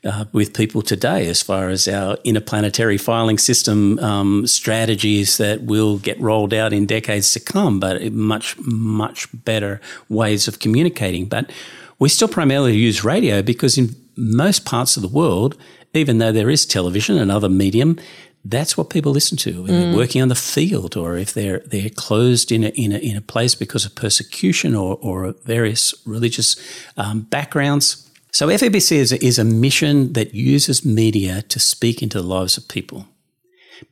uh, 0.05 0.25
with 0.33 0.55
people 0.55 0.83
today 0.83 1.27
as 1.27 1.43
far 1.43 1.69
as 1.69 1.87
our 1.87 2.17
interplanetary 2.25 2.97
filing 2.97 3.39
system 3.39 3.99
um, 3.99 4.47
strategies 4.47 5.37
that 5.37 5.63
will 5.63 5.99
get 5.99 6.19
rolled 6.21 6.55
out 6.55 6.73
in 6.73 6.87
decades 6.87 7.33
to 7.33 7.41
come, 7.41 7.79
but 7.81 8.13
much, 8.13 8.57
much 8.59 9.29
better 9.45 9.81
ways 10.09 10.49
of 10.49 10.59
communicating. 10.59 11.27
But 11.27 11.51
we 11.99 12.09
still 12.09 12.29
primarily 12.29 12.77
use 12.77 13.05
radio 13.05 13.43
because 13.43 13.77
in 13.77 13.95
most 14.17 14.65
parts 14.65 14.97
of 14.97 15.03
the 15.03 15.09
world, 15.09 15.57
even 15.93 16.19
though 16.19 16.33
there 16.33 16.51
is 16.51 16.65
television 16.65 17.19
and 17.19 17.31
other 17.31 17.49
medium, 17.49 17.99
that's 18.45 18.77
what 18.77 18.89
people 18.89 19.13
listen 19.13 19.37
to. 19.39 19.63
When 19.63 19.71
mm. 19.71 19.81
they're 19.81 19.97
working 19.97 20.23
on 20.23 20.29
the 20.29 20.35
field, 20.35 20.97
or 20.97 21.19
if 21.19 21.35
they're 21.35 21.59
they're 21.67 21.91
closed 21.91 22.51
in 22.51 22.65
a 22.65 22.69
in 22.69 22.93
a, 22.93 22.99
in 22.99 23.17
a 23.17 23.21
place 23.21 23.55
because 23.55 23.85
of 23.85 23.95
persecution 23.95 24.75
or 24.75 24.99
or 25.03 25.35
various 25.45 25.95
religious 26.07 26.57
um, 26.97 27.23
backgrounds. 27.23 28.10
So 28.33 28.49
FEBC 28.49 28.93
is 28.93 29.13
a, 29.13 29.25
is 29.25 29.39
a 29.39 29.45
mission 29.45 30.13
that 30.13 30.35
uses 30.35 30.85
media 30.85 31.43
to 31.43 31.59
speak 31.59 32.03
into 32.03 32.21
the 32.21 32.27
lives 32.27 32.57
of 32.57 32.69
people, 32.69 33.07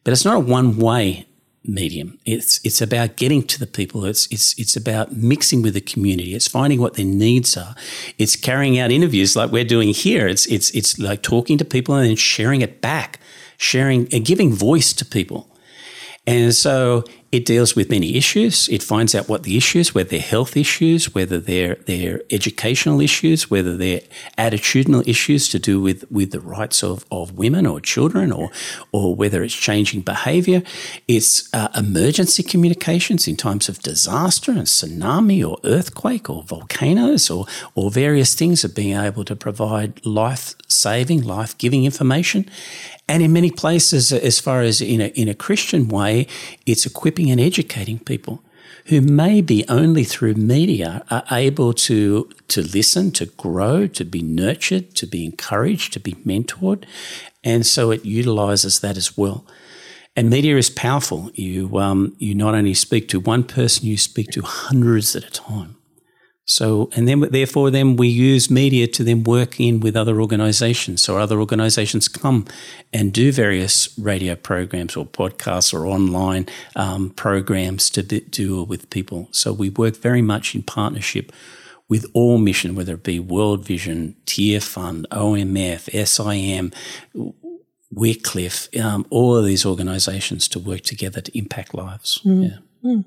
but 0.05 0.13
it's 0.13 0.25
not 0.25 0.37
a 0.37 0.41
one 0.41 0.77
way 0.77 1.27
medium. 1.65 2.19
It's 2.25 2.65
it's 2.65 2.81
about 2.81 3.17
getting 3.17 3.43
to 3.43 3.59
the 3.59 3.67
people. 3.67 4.05
It's 4.05 4.27
it's 4.33 4.59
it's 4.59 4.77
about 4.77 5.13
mixing 5.13 5.63
with 5.63 5.75
the 5.75 5.81
community. 5.81 6.35
It's 6.35 6.49
finding 6.49 6.81
what 6.81 6.95
their 6.95 7.05
needs 7.05 7.57
are. 7.57 7.75
It's 8.17 8.37
carrying 8.37 8.79
out 8.79 8.91
interviews 8.91 9.37
like 9.37 9.51
we're 9.51 9.65
doing 9.65 9.89
here. 9.89 10.29
It's 10.29 10.47
it's 10.47 10.71
it's 10.71 10.99
like 10.99 11.23
talking 11.23 11.59
to 11.59 11.65
people 11.65 11.95
and 11.97 12.09
then 12.09 12.17
sharing 12.17 12.63
it 12.63 12.81
back 12.81 13.21
sharing 13.59 14.09
and 14.15 14.25
giving 14.25 14.55
voice 14.55 14.95
to 14.95 15.05
people. 15.05 15.55
And 16.27 16.55
so 16.55 17.05
it 17.31 17.45
deals 17.45 17.77
with 17.77 17.91
many 17.91 18.17
issues. 18.17 18.69
It 18.71 18.83
finds 18.83 19.15
out 19.15 19.29
what 19.29 19.43
the 19.43 19.57
issues, 19.57 19.95
whether 19.95 20.09
they're 20.09 20.21
health 20.21 20.57
issues, 20.57 21.15
whether 21.15 21.39
they're, 21.39 21.75
they're 21.87 22.23
educational 22.31 23.03
issues, 23.03 23.51
whether 23.51 23.77
they're 23.77 24.01
attitudinal 24.39 25.07
issues 25.07 25.49
to 25.51 25.59
do 25.59 25.79
with, 25.79 26.11
with 26.11 26.31
the 26.31 26.41
rights 26.41 26.83
of, 26.83 27.05
of 27.11 27.37
women 27.37 27.67
or 27.67 27.81
children, 27.81 28.33
or, 28.33 28.51
or 28.93 29.15
whether 29.15 29.43
it's 29.43 29.55
changing 29.55 30.01
behavior. 30.01 30.63
It's 31.07 31.53
uh, 31.53 31.69
emergency 31.77 32.43
communications 32.43 33.29
in 33.29 33.37
times 33.37 33.69
of 33.69 33.81
disaster 33.81 34.51
and 34.51 34.63
tsunami 34.63 35.47
or 35.47 35.59
earthquake 35.65 36.31
or 36.31 36.43
volcanoes 36.45 37.29
or, 37.29 37.45
or 37.75 37.91
various 37.91 38.35
things 38.35 38.65
of 38.65 38.75
being 38.75 38.97
able 38.97 39.25
to 39.27 39.37
provide 39.37 40.05
life 40.07 40.55
saving, 40.67 41.23
life 41.23 41.59
giving 41.59 41.85
information. 41.85 42.49
And 43.11 43.23
in 43.23 43.33
many 43.33 43.51
places, 43.51 44.13
as 44.13 44.39
far 44.39 44.61
as 44.61 44.83
in 44.83 45.01
a, 45.01 45.07
in 45.09 45.29
a 45.29 45.35
Christian 45.35 45.89
way, 45.89 46.27
it's 46.67 46.85
and 47.27 47.41
educating 47.41 47.99
people 47.99 48.43
who 48.87 49.01
maybe 49.01 49.69
only 49.69 50.05
through 50.05 50.35
media 50.35 51.05
are 51.11 51.25
able 51.31 51.73
to, 51.75 52.31
to 52.49 52.63
listen, 52.63 53.11
to 53.13 53.27
grow, 53.27 53.87
to 53.87 54.05
be 54.05 54.23
nurtured, 54.23 54.95
to 54.95 55.07
be 55.07 55.25
encouraged, 55.25 55.93
to 55.93 56.01
be 56.01 56.15
mentored. 56.15 56.85
And 57.45 57.67
so 57.67 57.91
it 57.91 58.05
utilizes 58.05 58.81
that 58.81 58.97
as 58.97 59.17
well. 59.17 59.45
And 60.17 60.31
media 60.31 60.57
is 60.57 60.71
powerful. 60.71 61.31
You, 61.35 61.79
um, 61.79 62.17
you 62.19 62.35
not 62.35 62.55
only 62.55 62.75
speak 62.75 63.09
to 63.09 63.21
one 63.21 63.45
person, 63.45 63.87
you 63.87 63.97
speak 63.97 64.31
to 64.33 64.43
hundreds 64.43 65.15
at 65.15 65.25
a 65.25 65.31
time. 65.31 65.77
So, 66.51 66.89
and 66.97 67.07
then 67.07 67.21
therefore, 67.21 67.71
then 67.71 67.97
we 67.97 68.09
use 68.09 68.51
media 68.51 68.87
to 68.89 69.05
then 69.05 69.23
work 69.23 69.61
in 69.61 69.81
with 69.81 69.95
other 69.95 70.19
organisations. 70.19 71.03
So, 71.03 71.19
other 71.19 71.39
organisations 71.39 72.09
come 72.09 72.47
and 72.91 73.13
do 73.13 73.33
various 73.33 73.97
radio 73.99 74.35
programs 74.35 74.97
or 74.97 75.05
podcasts 75.05 75.75
or 75.75 75.85
online 75.85 76.47
um, 76.75 77.11
programs 77.11 77.91
to 77.91 78.03
do 78.03 78.63
with 78.63 78.89
people. 78.89 79.29
So, 79.31 79.53
we 79.53 79.69
work 79.69 79.99
very 79.99 80.23
much 80.23 80.55
in 80.55 80.63
partnership 80.63 81.33
with 81.87 82.07
all 82.15 82.39
mission, 82.39 82.75
whether 82.75 82.95
it 82.95 83.03
be 83.03 83.21
World 83.21 83.67
Vision, 83.67 84.17
Tearfund, 84.25 85.05
OMF, 85.09 85.91
SIM, 86.07 86.73
Wycliffe, 87.91 88.75
um, 88.83 89.07
all 89.11 89.37
of 89.37 89.45
these 89.45 89.67
organisations 89.67 90.49
to 90.49 90.59
work 90.59 90.81
together 90.81 91.21
to 91.21 91.39
impact 91.39 91.75
lives. 91.75 92.23
Mm. 92.25 92.51
Yeah. 92.51 92.59
Mm. 92.85 93.05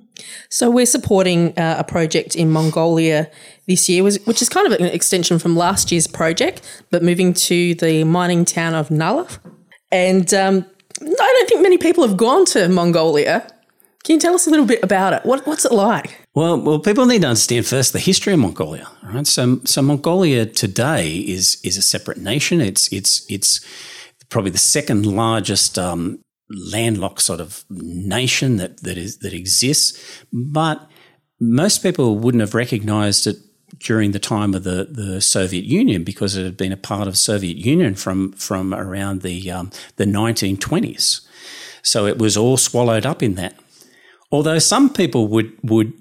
So 0.50 0.70
we're 0.70 0.86
supporting 0.86 1.58
uh, 1.58 1.78
a 1.80 1.84
project 1.84 2.36
in 2.36 2.52
Mongolia 2.52 3.30
this 3.68 3.88
year, 3.88 4.04
which 4.04 4.42
is 4.42 4.50
kind 4.50 4.72
of 4.72 4.80
an 4.80 4.86
extension 4.88 5.40
from 5.40 5.56
last 5.56 5.92
year's 5.92 6.08
project, 6.08 6.62
but 6.90 7.04
moving 7.04 7.34
to 7.34 7.76
the 7.76 8.04
mining 8.04 8.46
town 8.46 8.76
of 8.76 8.90
Nalaikh. 8.90 9.40
And 9.92 10.34
um, 10.34 10.66
I 11.02 11.06
don't 11.36 11.50
think 11.50 11.62
many 11.62 11.78
people 11.78 12.08
have 12.08 12.18
gone 12.18 12.46
to 12.48 12.68
Mongolia. 12.70 13.48
Can 14.04 14.16
you 14.16 14.20
tell 14.20 14.34
us 14.34 14.48
a 14.48 14.50
little 14.50 14.66
bit 14.66 14.84
about 14.84 15.14
it? 15.14 15.26
What, 15.26 15.46
what's 15.46 15.64
it 15.64 15.72
like? 15.72 16.28
Well, 16.34 16.60
well, 16.60 16.80
people 16.80 17.06
need 17.06 17.22
to 17.22 17.28
understand 17.28 17.66
first 17.66 17.94
the 17.94 18.00
history 18.00 18.34
of 18.34 18.40
Mongolia. 18.40 18.88
Right, 19.04 19.28
so 19.28 19.60
so 19.66 19.82
Mongolia 19.82 20.46
today 20.46 21.18
is 21.18 21.60
is 21.64 21.78
a 21.78 21.82
separate 21.82 22.18
nation. 22.18 22.62
It's 22.62 22.92
it's 22.92 23.26
it's 23.30 23.60
probably 24.30 24.52
the 24.52 24.58
second 24.58 25.06
largest 25.06 25.78
um, 25.78 26.20
landlocked 26.54 27.22
sort 27.22 27.40
of 27.40 27.64
nation 27.70 28.58
that 28.58 28.82
that 28.84 28.98
is 28.98 29.20
that 29.20 29.34
exists, 29.34 30.24
but 30.32 30.90
most 31.40 31.82
people 31.82 32.18
wouldn't 32.18 32.42
have 32.42 32.54
recognized 32.54 33.28
it 33.28 33.38
during 33.80 34.12
the 34.12 34.20
time 34.20 34.54
of 34.54 34.64
the, 34.64 34.88
the 34.90 35.22
Soviet 35.22 35.66
Union 35.66 36.04
because 36.04 36.36
it 36.36 36.44
had 36.44 36.58
been 36.58 36.72
a 36.72 36.78
part 36.78 37.08
of 37.08 37.18
Soviet 37.18 37.58
Union 37.58 37.96
from 37.96 38.32
from 38.34 38.74
around 38.74 39.22
the 39.22 39.52
um, 39.52 39.72
the 39.96 40.06
1920s. 40.06 41.22
So 41.82 42.06
it 42.06 42.20
was 42.20 42.38
all 42.38 42.58
swallowed 42.58 43.06
up 43.06 43.24
in 43.24 43.36
that. 43.36 43.56
Although 44.32 44.60
some 44.60 44.92
people 44.94 45.28
would 45.28 45.52
would 45.64 45.94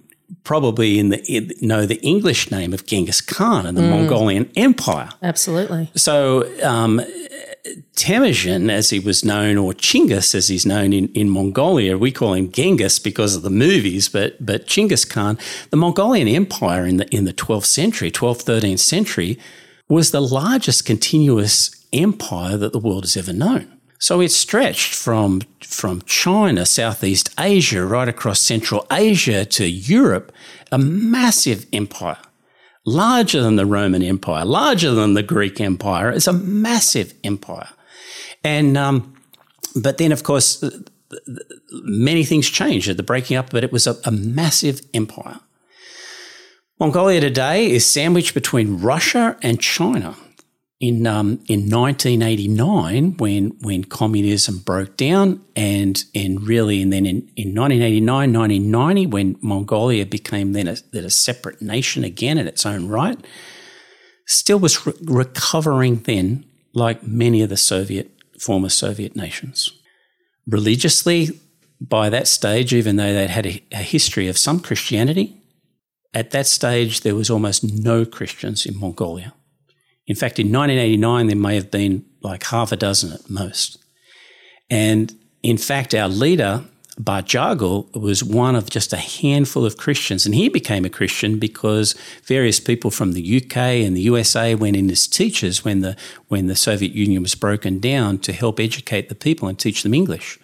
probably 0.45 0.99
in 0.99 1.09
the 1.09 1.23
in, 1.25 1.50
know 1.61 1.87
the 1.87 2.00
English 2.02 2.50
name 2.50 2.73
of 2.73 2.87
Genghis 2.87 3.21
Khan 3.21 3.66
and 3.66 3.76
the 3.76 3.83
mm. 3.83 3.90
Mongolian 3.90 4.50
Empire. 4.57 5.11
Absolutely. 5.23 5.90
So 5.97 6.49
um, 6.62 7.00
Temujin, 7.95 8.71
as 8.71 8.90
he 8.90 8.99
was 8.99 9.25
known, 9.25 9.59
or 9.59 9.73
Chinggis, 9.73 10.35
as 10.35 10.49
he's 10.49 10.64
known 10.64 10.93
in, 10.93 11.09
in 11.09 11.29
Mongolia, 11.29 11.99
we 11.99 12.11
call 12.11 12.33
him 12.33 12.50
Genghis 12.50 12.99
because 12.99 13.37
of 13.37 13.43
the 13.43 13.50
movies, 13.50 14.09
but 14.09 14.45
but 14.45 14.67
Chinggis 14.67 15.09
Khan, 15.09 15.38
the 15.71 15.76
Mongolian 15.76 16.29
Empire 16.29 16.87
in 16.87 16.97
the 16.97 17.14
in 17.14 17.25
the 17.25 17.33
12th 17.33 17.67
century, 17.67 18.11
12th, 18.11 18.45
13th 18.45 18.79
century, 18.79 19.38
was 19.88 20.11
the 20.11 20.23
largest 20.23 20.87
continuous 20.87 21.71
empire 21.93 22.57
that 22.57 22.73
the 22.73 22.79
world 22.79 23.05
has 23.05 23.17
ever 23.17 23.33
known. 23.33 23.69
So 23.99 24.21
it 24.21 24.31
stretched 24.31 24.95
from 24.95 25.43
from 25.61 26.02
China, 26.02 26.64
Southeast 26.64 27.29
Asia, 27.38 27.85
right 27.85 28.09
across 28.09 28.40
Central 28.40 28.87
Asia 28.90 29.45
to 29.45 29.69
Europe, 29.69 30.33
a 30.73 30.79
massive 30.79 31.67
empire 31.73 32.19
larger 32.87 33.43
than 33.43 33.57
the 33.57 33.67
Roman 33.67 34.03
Empire, 34.03 34.45
larger 34.45 34.93
than 34.93 35.15
the 35.15 35.23
Greek 35.23 35.61
Empire. 35.61 36.11
It's 36.11 36.27
a 36.27 36.33
massive 36.33 37.15
empire. 37.25 37.69
And, 38.43 38.77
um, 38.77 39.15
but 39.77 39.99
then, 39.99 40.13
of 40.13 40.23
course, 40.23 40.65
many 41.71 42.25
things 42.25 42.49
changed 42.49 42.89
at 42.89 42.97
the 42.97 43.03
breaking 43.03 43.37
up, 43.37 43.51
but 43.51 43.65
it 43.65 43.73
was 43.73 43.87
a, 43.87 43.97
a 44.05 44.11
massive 44.11 44.81
empire. 44.95 45.41
Mongolia 46.79 47.21
today 47.21 47.71
is 47.71 47.85
sandwiched 47.85 48.33
between 48.33 48.79
Russia 48.79 49.37
and 49.43 49.61
China 49.61 50.17
in 50.81 51.07
um, 51.07 51.33
in 51.47 51.69
1989 51.69 53.19
when 53.19 53.51
when 53.61 53.85
communism 53.85 54.59
broke 54.59 54.97
down 54.97 55.45
and 55.55 56.05
and 56.15 56.43
really 56.43 56.81
and 56.81 56.91
then 56.91 57.05
in, 57.05 57.17
in 57.37 57.55
1989 57.55 58.33
1990 58.33 59.07
when 59.07 59.37
Mongolia 59.43 60.07
became 60.07 60.55
then 60.55 60.67
a, 60.67 60.77
then 60.93 61.05
a 61.05 61.11
separate 61.11 61.61
nation 61.61 62.03
again 62.03 62.39
in 62.39 62.49
its 62.49 62.65
own 62.65 62.89
right 62.89 63.19
still 64.27 64.59
was 64.59 64.87
re- 64.87 64.95
recovering 65.05 65.97
then 65.97 66.47
like 66.73 67.03
many 67.03 67.43
of 67.43 67.51
the 67.51 67.57
Soviet 67.59 68.11
former 68.39 68.71
Soviet 68.71 69.15
nations. 69.15 69.71
Religiously 70.47 71.39
by 71.79 72.09
that 72.09 72.27
stage 72.27 72.73
even 72.73 72.97
though 72.97 73.13
they'd 73.13 73.29
had 73.29 73.47
a, 73.47 73.63
a 73.73 73.83
history 73.83 74.29
of 74.29 74.39
some 74.39 74.61
Christianity 74.61 75.37
at 76.15 76.31
that 76.31 76.47
stage 76.47 77.03
there 77.03 77.15
was 77.15 77.29
almost 77.29 77.63
no 77.63 78.07
Christians 78.07 78.65
in 78.65 78.79
Mongolia 78.81 79.35
in 80.11 80.17
fact, 80.17 80.40
in 80.40 80.49
1989, 80.49 81.29
there 81.29 81.37
may 81.37 81.55
have 81.55 81.71
been 81.71 82.05
like 82.21 82.43
half 82.43 82.73
a 82.73 82.76
dozen 82.76 83.12
at 83.12 83.31
most. 83.31 83.79
And 84.69 85.17
in 85.45 85.57
fact, 85.57 85.95
our 85.95 86.09
leader, 86.09 86.64
Batjargal, 87.00 87.95
was 87.97 88.25
one 88.25 88.57
of 88.57 88.69
just 88.69 88.93
a 88.93 88.97
handful 88.97 89.64
of 89.64 89.76
Christians. 89.76 90.26
And 90.26 90.35
he 90.35 90.49
became 90.49 90.85
a 90.85 90.90
Christian 90.90 91.38
because 91.38 91.95
various 92.25 92.59
people 92.59 92.90
from 92.90 93.12
the 93.12 93.37
UK 93.37 93.57
and 93.57 93.97
the 93.97 94.00
USA 94.00 94.57
went 94.57 94.75
in 94.75 94.90
as 94.90 95.07
teachers 95.07 95.64
when 95.64 95.81
the, 95.81 95.97
when 96.26 96.49
the 96.49 96.57
Soviet 96.57 96.90
Union 96.90 97.23
was 97.23 97.37
broken 97.37 97.79
down 97.79 98.19
to 98.19 98.33
help 98.33 98.59
educate 98.59 99.11
the 99.11 99.14
people 99.14 99.47
and 99.47 99.61
teach 99.61 99.85
them 99.85 99.95
English. 99.95 100.40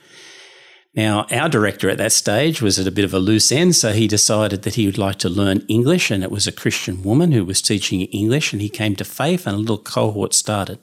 Now, 0.96 1.26
our 1.30 1.50
director 1.50 1.90
at 1.90 1.98
that 1.98 2.12
stage 2.12 2.62
was 2.62 2.78
at 2.78 2.86
a 2.86 2.90
bit 2.90 3.04
of 3.04 3.12
a 3.12 3.18
loose 3.18 3.52
end, 3.52 3.76
so 3.76 3.92
he 3.92 4.08
decided 4.08 4.62
that 4.62 4.76
he 4.76 4.86
would 4.86 4.96
like 4.96 5.16
to 5.16 5.28
learn 5.28 5.62
English, 5.68 6.10
and 6.10 6.24
it 6.24 6.30
was 6.30 6.46
a 6.46 6.52
Christian 6.52 7.02
woman 7.02 7.32
who 7.32 7.44
was 7.44 7.60
teaching 7.60 8.00
English, 8.00 8.54
and 8.54 8.62
he 8.62 8.70
came 8.70 8.96
to 8.96 9.04
faith, 9.04 9.46
and 9.46 9.54
a 9.54 9.58
little 9.58 9.78
cohort 9.78 10.32
started 10.32 10.78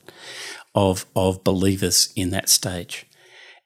of 0.75 1.05
of 1.15 1.43
believers 1.43 2.13
in 2.15 2.29
that 2.29 2.48
stage. 2.48 3.05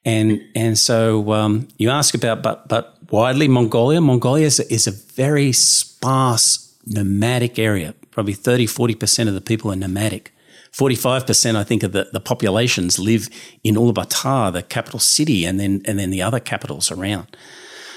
And 0.06 0.42
and 0.56 0.78
so 0.78 1.34
um, 1.34 1.68
you 1.78 1.90
ask 1.90 2.16
about, 2.16 2.44
but 2.44 2.70
but 2.70 2.98
widely 3.12 3.50
Mongolia. 3.50 4.00
Mongolia 4.00 4.46
is 4.46 4.60
a, 4.60 4.74
is 4.74 4.88
a 4.88 4.92
very 4.92 5.52
sparse 5.52 6.74
nomadic 6.86 7.60
area. 7.60 7.94
Probably 8.12 8.34
30, 8.34 8.68
40 8.68 8.96
percent 8.96 9.30
of 9.30 9.36
the 9.36 9.42
people 9.42 9.72
are 9.72 9.76
nomadic. 9.76 10.34
45%, 10.78 11.56
I 11.56 11.64
think, 11.64 11.82
of 11.82 11.92
the, 11.92 12.10
the 12.14 12.20
populations 12.20 13.00
live 13.00 13.30
in 13.64 13.76
Ulaanbaatar, 13.76 14.54
the 14.54 14.62
capital 14.62 15.00
city, 15.00 15.44
and 15.44 15.60
then, 15.60 15.82
and 15.86 15.98
then 15.98 16.12
the 16.12 16.22
other 16.22 16.40
capitals 16.40 16.92
around. 16.92 17.36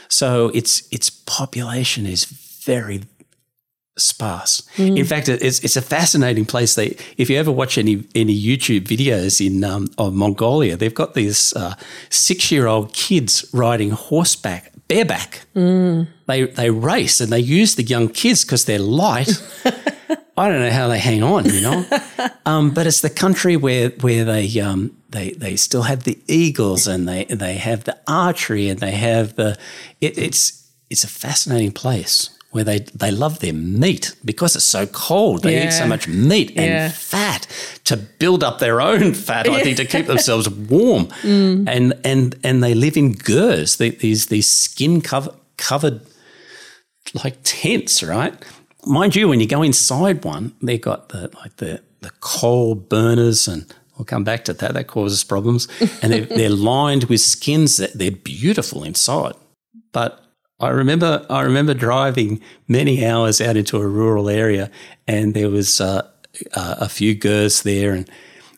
So 0.08 0.48
its, 0.54 0.88
its 0.90 1.10
population 1.10 2.06
is 2.06 2.24
very 2.24 3.02
sparse. 3.98 4.62
Mm. 4.76 4.98
In 4.98 5.04
fact, 5.04 5.28
it's, 5.28 5.60
it's 5.60 5.76
a 5.76 5.82
fascinating 5.82 6.46
place. 6.46 6.74
They, 6.74 6.96
if 7.18 7.28
you 7.28 7.36
ever 7.36 7.52
watch 7.52 7.76
any, 7.76 8.04
any 8.14 8.34
YouTube 8.34 8.86
videos 8.86 9.44
in 9.44 9.62
um, 9.62 9.88
of 9.98 10.14
Mongolia, 10.14 10.76
they've 10.76 10.94
got 10.94 11.12
these 11.12 11.54
uh, 11.54 11.74
six 12.08 12.50
year 12.50 12.66
old 12.66 12.94
kids 12.94 13.44
riding 13.52 13.90
horseback, 13.90 14.72
bareback. 14.88 15.42
Mm. 15.54 16.08
They, 16.26 16.44
they 16.44 16.70
race 16.70 17.20
and 17.20 17.30
they 17.30 17.40
use 17.40 17.74
the 17.74 17.82
young 17.82 18.08
kids 18.08 18.44
because 18.44 18.64
they're 18.64 18.78
light. 18.78 19.30
I 20.40 20.48
don't 20.48 20.60
know 20.60 20.70
how 20.70 20.88
they 20.88 20.98
hang 20.98 21.22
on, 21.22 21.44
you 21.44 21.60
know. 21.60 21.84
um, 22.46 22.70
but 22.70 22.86
it's 22.86 23.02
the 23.02 23.10
country 23.10 23.56
where 23.58 23.90
where 24.00 24.24
they 24.24 24.58
um, 24.60 24.96
they 25.10 25.32
they 25.32 25.56
still 25.56 25.82
have 25.82 26.04
the 26.04 26.18
eagles 26.28 26.86
and 26.86 27.06
they 27.06 27.24
they 27.24 27.54
have 27.54 27.84
the 27.84 27.98
archery 28.06 28.70
and 28.70 28.78
they 28.78 28.92
have 28.92 29.36
the. 29.36 29.58
It, 30.00 30.16
it's 30.16 30.72
it's 30.88 31.04
a 31.04 31.08
fascinating 31.08 31.72
place 31.72 32.30
where 32.52 32.64
they 32.64 32.78
they 32.94 33.10
love 33.10 33.40
their 33.40 33.52
meat 33.52 34.16
because 34.24 34.56
it's 34.56 34.64
so 34.64 34.86
cold. 34.86 35.42
They 35.42 35.56
yeah. 35.56 35.66
eat 35.66 35.72
so 35.72 35.86
much 35.86 36.08
meat 36.08 36.50
and 36.56 36.70
yeah. 36.70 36.88
fat 36.88 37.46
to 37.84 37.98
build 37.98 38.42
up 38.42 38.60
their 38.60 38.80
own 38.80 39.12
fat. 39.12 39.46
I 39.46 39.62
think 39.62 39.76
to 39.76 39.84
keep 39.84 40.06
themselves 40.14 40.48
warm, 40.48 41.08
mm. 41.22 41.68
and 41.68 41.92
and 42.02 42.34
and 42.42 42.62
they 42.62 42.72
live 42.72 42.96
in 42.96 43.12
gers. 43.12 43.76
these 43.76 44.26
these 44.26 44.48
skin 44.48 45.02
cover, 45.02 45.34
covered 45.58 46.00
like 47.24 47.36
tents, 47.42 48.02
right? 48.02 48.34
Mind 48.86 49.16
you, 49.16 49.28
when 49.28 49.40
you 49.40 49.46
go 49.46 49.62
inside 49.62 50.24
one, 50.24 50.54
they've 50.62 50.80
got 50.80 51.10
the 51.10 51.30
like 51.36 51.56
the 51.56 51.82
the 52.00 52.10
coal 52.20 52.74
burners 52.74 53.46
and 53.46 53.72
we'll 53.96 54.06
come 54.06 54.24
back 54.24 54.44
to 54.46 54.54
that. 54.54 54.74
That 54.74 54.86
causes 54.86 55.22
problems. 55.22 55.68
And 56.02 56.12
they're, 56.12 56.24
they're 56.36 56.50
lined 56.50 57.04
with 57.04 57.20
skins 57.20 57.76
that 57.76 57.92
they're 57.94 58.10
beautiful 58.10 58.82
inside. 58.82 59.34
But 59.92 60.24
I 60.58 60.68
remember 60.68 61.26
I 61.30 61.42
remember 61.42 61.74
driving 61.74 62.40
many 62.68 63.04
hours 63.04 63.40
out 63.40 63.56
into 63.56 63.78
a 63.78 63.86
rural 63.86 64.28
area, 64.28 64.70
and 65.06 65.34
there 65.34 65.50
was 65.50 65.80
uh, 65.80 66.06
uh, 66.54 66.76
a 66.80 66.88
few 66.88 67.14
girls 67.14 67.62
there, 67.62 67.92
and 67.92 68.08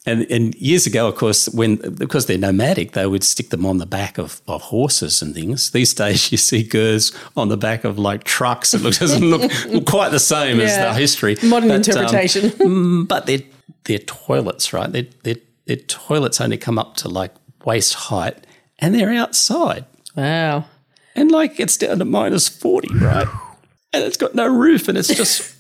and, 0.05 0.29
and 0.31 0.55
years 0.57 0.87
ago, 0.87 1.07
of 1.07 1.15
course, 1.15 1.49
when 1.51 1.77
because 1.77 2.27
they're 2.27 2.39
nomadic, 2.39 2.93
they 2.93 3.07
would 3.07 3.23
stick 3.23 3.51
them 3.51 3.65
on 3.65 3.79
the 3.79 3.87
back 3.87 4.19
of, 4.19 4.41
of 4.49 4.61
horses 4.63 5.23
and 5.23 5.33
things. 5.33 5.71
These 5.71 5.95
days, 5.95 6.33
you 6.33 6.39
see 6.39 6.65
gers 6.65 7.13
on 7.37 7.49
the 7.49 7.57
back 7.57 7.85
of 7.85 7.99
like 7.99 8.25
trucks. 8.25 8.75
It 8.75 8.83
looks, 8.83 8.99
doesn't 8.99 9.25
look, 9.25 9.87
quite 9.87 10.11
the 10.11 10.19
same 10.19 10.59
yeah. 10.59 10.65
as 10.65 10.77
the 10.77 10.95
history. 10.95 11.37
Modern 11.45 11.69
but, 11.69 11.89
um, 11.89 11.97
interpretation. 11.97 12.53
Um, 12.61 13.05
but 13.09 13.27
they're, 13.27 13.43
they're 13.85 13.99
toilets, 13.99 14.73
right? 14.73 14.91
Their, 14.91 15.07
their, 15.23 15.37
their 15.67 15.77
toilets 15.77 16.41
only 16.41 16.59
come 16.59 16.79
up 16.79 16.97
to 16.97 17.09
like 17.09 17.33
waist 17.65 17.95
height 17.95 18.45
and 18.81 18.97
they're 18.97 19.13
outside. 19.13 19.85
Wow. 20.17 20.65
And 21.15 21.31
like 21.31 21.61
it's 21.61 21.77
down 21.77 22.01
to 22.01 22.05
minus 22.05 22.49
40, 22.49 22.95
right? 22.97 23.29
And 23.95 24.05
it's 24.05 24.17
got 24.17 24.35
no 24.35 24.49
roof 24.49 24.89
and 24.89 24.97
it's 24.97 25.15
just 25.15 25.55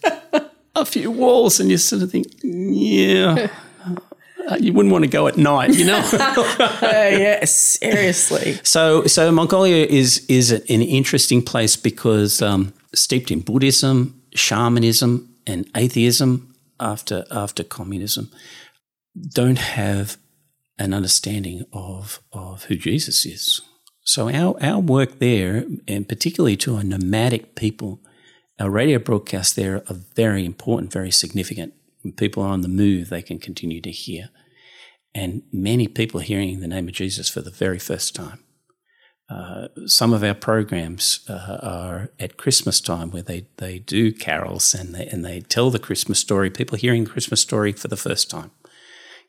a 0.75 0.87
few 0.87 1.11
walls. 1.11 1.61
And 1.61 1.70
you 1.70 1.76
sort 1.76 2.00
of 2.00 2.11
think, 2.11 2.28
yeah. 2.42 3.48
Uh, 4.48 4.57
you 4.61 4.72
wouldn't 4.72 4.92
want 4.92 5.05
to 5.05 5.11
go 5.11 5.26
at 5.28 5.37
night, 5.37 5.74
you 5.74 5.85
know. 5.85 5.98
uh, 6.12 6.78
yeah, 6.83 7.44
seriously. 7.44 8.59
So, 8.62 9.07
so 9.07 9.31
Mongolia 9.31 9.87
is 9.87 10.24
is 10.28 10.50
an 10.50 10.83
interesting 10.83 11.42
place 11.42 11.76
because 11.76 12.42
um, 12.42 12.72
steeped 12.94 13.31
in 13.31 13.40
Buddhism, 13.40 14.20
shamanism, 14.35 15.35
and 15.46 15.68
atheism 15.76 16.55
after 16.81 17.24
after 17.31 17.62
communism, 17.62 18.31
don't 19.35 19.59
have 19.59 20.16
an 20.78 20.92
understanding 20.92 21.64
of 21.72 22.20
of 22.33 22.64
who 22.64 22.76
Jesus 22.76 23.24
is. 23.24 23.61
So 24.05 24.28
our 24.28 24.57
our 24.62 24.81
work 24.81 25.18
there, 25.18 25.64
and 25.87 26.09
particularly 26.09 26.57
to 26.59 26.76
a 26.76 26.85
nomadic 26.85 27.55
people, 27.55 28.00
our 28.59 28.70
radio 28.70 28.98
broadcasts 28.98 29.55
there 29.55 29.85
are 29.88 29.96
very 30.16 30.44
important, 30.44 30.92
very 30.92 31.11
significant 31.11 31.74
when 32.03 32.12
people 32.12 32.43
are 32.43 32.51
on 32.51 32.62
the 32.62 32.69
move, 32.69 33.09
they 33.09 33.23
can 33.23 33.38
continue 33.38 33.81
to 33.81 33.91
hear. 33.91 34.31
And 35.15 35.43
many 35.53 35.88
people 35.88 36.21
hearing 36.21 36.61
the 36.61 36.69
name 36.69 36.88
of 36.88 36.95
Jesus 36.95 37.29
for 37.29 37.41
the 37.41 37.51
very 37.51 37.79
first 37.79 38.15
time. 38.15 38.45
Uh, 39.29 39.69
some 39.87 40.12
of 40.12 40.23
our 40.23 40.35
programs 40.35 41.21
uh, 41.29 41.59
are 41.62 42.11
at 42.19 42.37
Christmas 42.37 42.81
time 42.81 43.11
where 43.11 43.23
they, 43.23 43.47
they 43.57 43.79
do 43.79 44.12
carols 44.12 44.75
and 44.75 44.95
they, 44.95 45.07
and 45.07 45.25
they 45.25 45.41
tell 45.41 45.71
the 45.71 45.79
Christmas 45.79 46.19
story, 46.19 46.51
people 46.51 46.77
hearing 46.77 47.05
the 47.05 47.11
Christmas 47.11 47.41
story 47.41 47.73
for 47.73 47.88
the 47.88 47.97
first 47.97 48.29
time, 48.31 48.51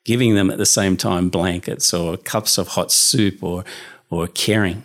giving 0.03 0.35
them 0.35 0.49
at 0.49 0.57
the 0.57 0.65
same 0.65 0.97
time 0.97 1.29
blankets 1.29 1.93
or 1.93 2.17
cups 2.17 2.57
of 2.57 2.69
hot 2.69 2.91
soup 2.91 3.41
or, 3.41 3.63
or 4.09 4.27
caring. 4.27 4.83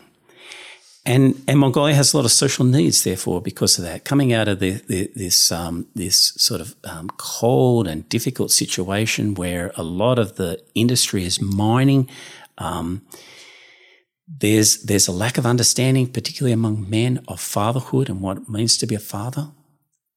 And, 1.08 1.42
and 1.48 1.58
Mongolia 1.58 1.94
has 1.94 2.12
a 2.12 2.18
lot 2.18 2.26
of 2.26 2.32
social 2.32 2.66
needs, 2.66 3.02
therefore, 3.02 3.40
because 3.40 3.78
of 3.78 3.84
that. 3.84 4.04
Coming 4.04 4.34
out 4.34 4.46
of 4.46 4.60
the, 4.60 4.72
the, 4.88 5.10
this 5.16 5.50
um, 5.50 5.86
this 5.94 6.34
sort 6.36 6.60
of 6.60 6.74
um, 6.84 7.08
cold 7.16 7.88
and 7.88 8.06
difficult 8.10 8.50
situation 8.50 9.34
where 9.34 9.72
a 9.74 9.82
lot 9.82 10.18
of 10.18 10.36
the 10.36 10.62
industry 10.74 11.24
is 11.24 11.40
mining, 11.40 12.10
um, 12.58 13.06
there's 14.28 14.82
there's 14.82 15.08
a 15.08 15.12
lack 15.12 15.38
of 15.38 15.46
understanding, 15.46 16.12
particularly 16.12 16.52
among 16.52 16.90
men, 16.90 17.24
of 17.26 17.40
fatherhood 17.40 18.10
and 18.10 18.20
what 18.20 18.36
it 18.36 18.48
means 18.50 18.76
to 18.76 18.86
be 18.86 18.94
a 18.94 19.00
father, 19.00 19.48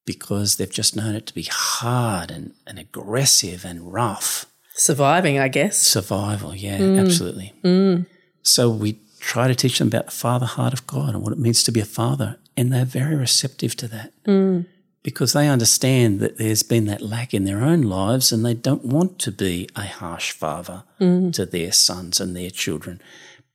because 0.04 0.56
they've 0.56 0.70
just 0.70 0.94
known 0.94 1.14
it 1.14 1.26
to 1.26 1.34
be 1.34 1.48
hard 1.50 2.30
and, 2.30 2.52
and 2.66 2.78
aggressive 2.78 3.64
and 3.64 3.90
rough. 3.94 4.44
Surviving, 4.74 5.38
I 5.38 5.48
guess. 5.48 5.78
Survival, 5.78 6.54
yeah, 6.54 6.78
mm. 6.78 7.00
absolutely. 7.00 7.54
Mm. 7.64 8.04
So 8.42 8.68
we 8.68 8.98
try 9.22 9.46
to 9.46 9.54
teach 9.54 9.78
them 9.78 9.86
about 9.88 10.06
the 10.06 10.10
father 10.10 10.46
heart 10.46 10.72
of 10.72 10.86
God 10.86 11.14
and 11.14 11.22
what 11.22 11.32
it 11.32 11.38
means 11.38 11.62
to 11.62 11.72
be 11.72 11.80
a 11.80 11.84
father. 11.84 12.38
And 12.56 12.72
they're 12.72 12.84
very 12.84 13.14
receptive 13.14 13.76
to 13.76 13.88
that 13.88 14.12
mm. 14.24 14.66
because 15.04 15.32
they 15.32 15.48
understand 15.48 16.18
that 16.20 16.38
there's 16.38 16.64
been 16.64 16.86
that 16.86 17.00
lack 17.00 17.32
in 17.32 17.44
their 17.44 17.62
own 17.62 17.82
lives 17.82 18.32
and 18.32 18.44
they 18.44 18.52
don't 18.52 18.84
want 18.84 19.20
to 19.20 19.30
be 19.30 19.68
a 19.76 19.86
harsh 19.86 20.32
father 20.32 20.82
mm. 21.00 21.32
to 21.34 21.46
their 21.46 21.70
sons 21.70 22.20
and 22.20 22.36
their 22.36 22.50
children. 22.50 23.00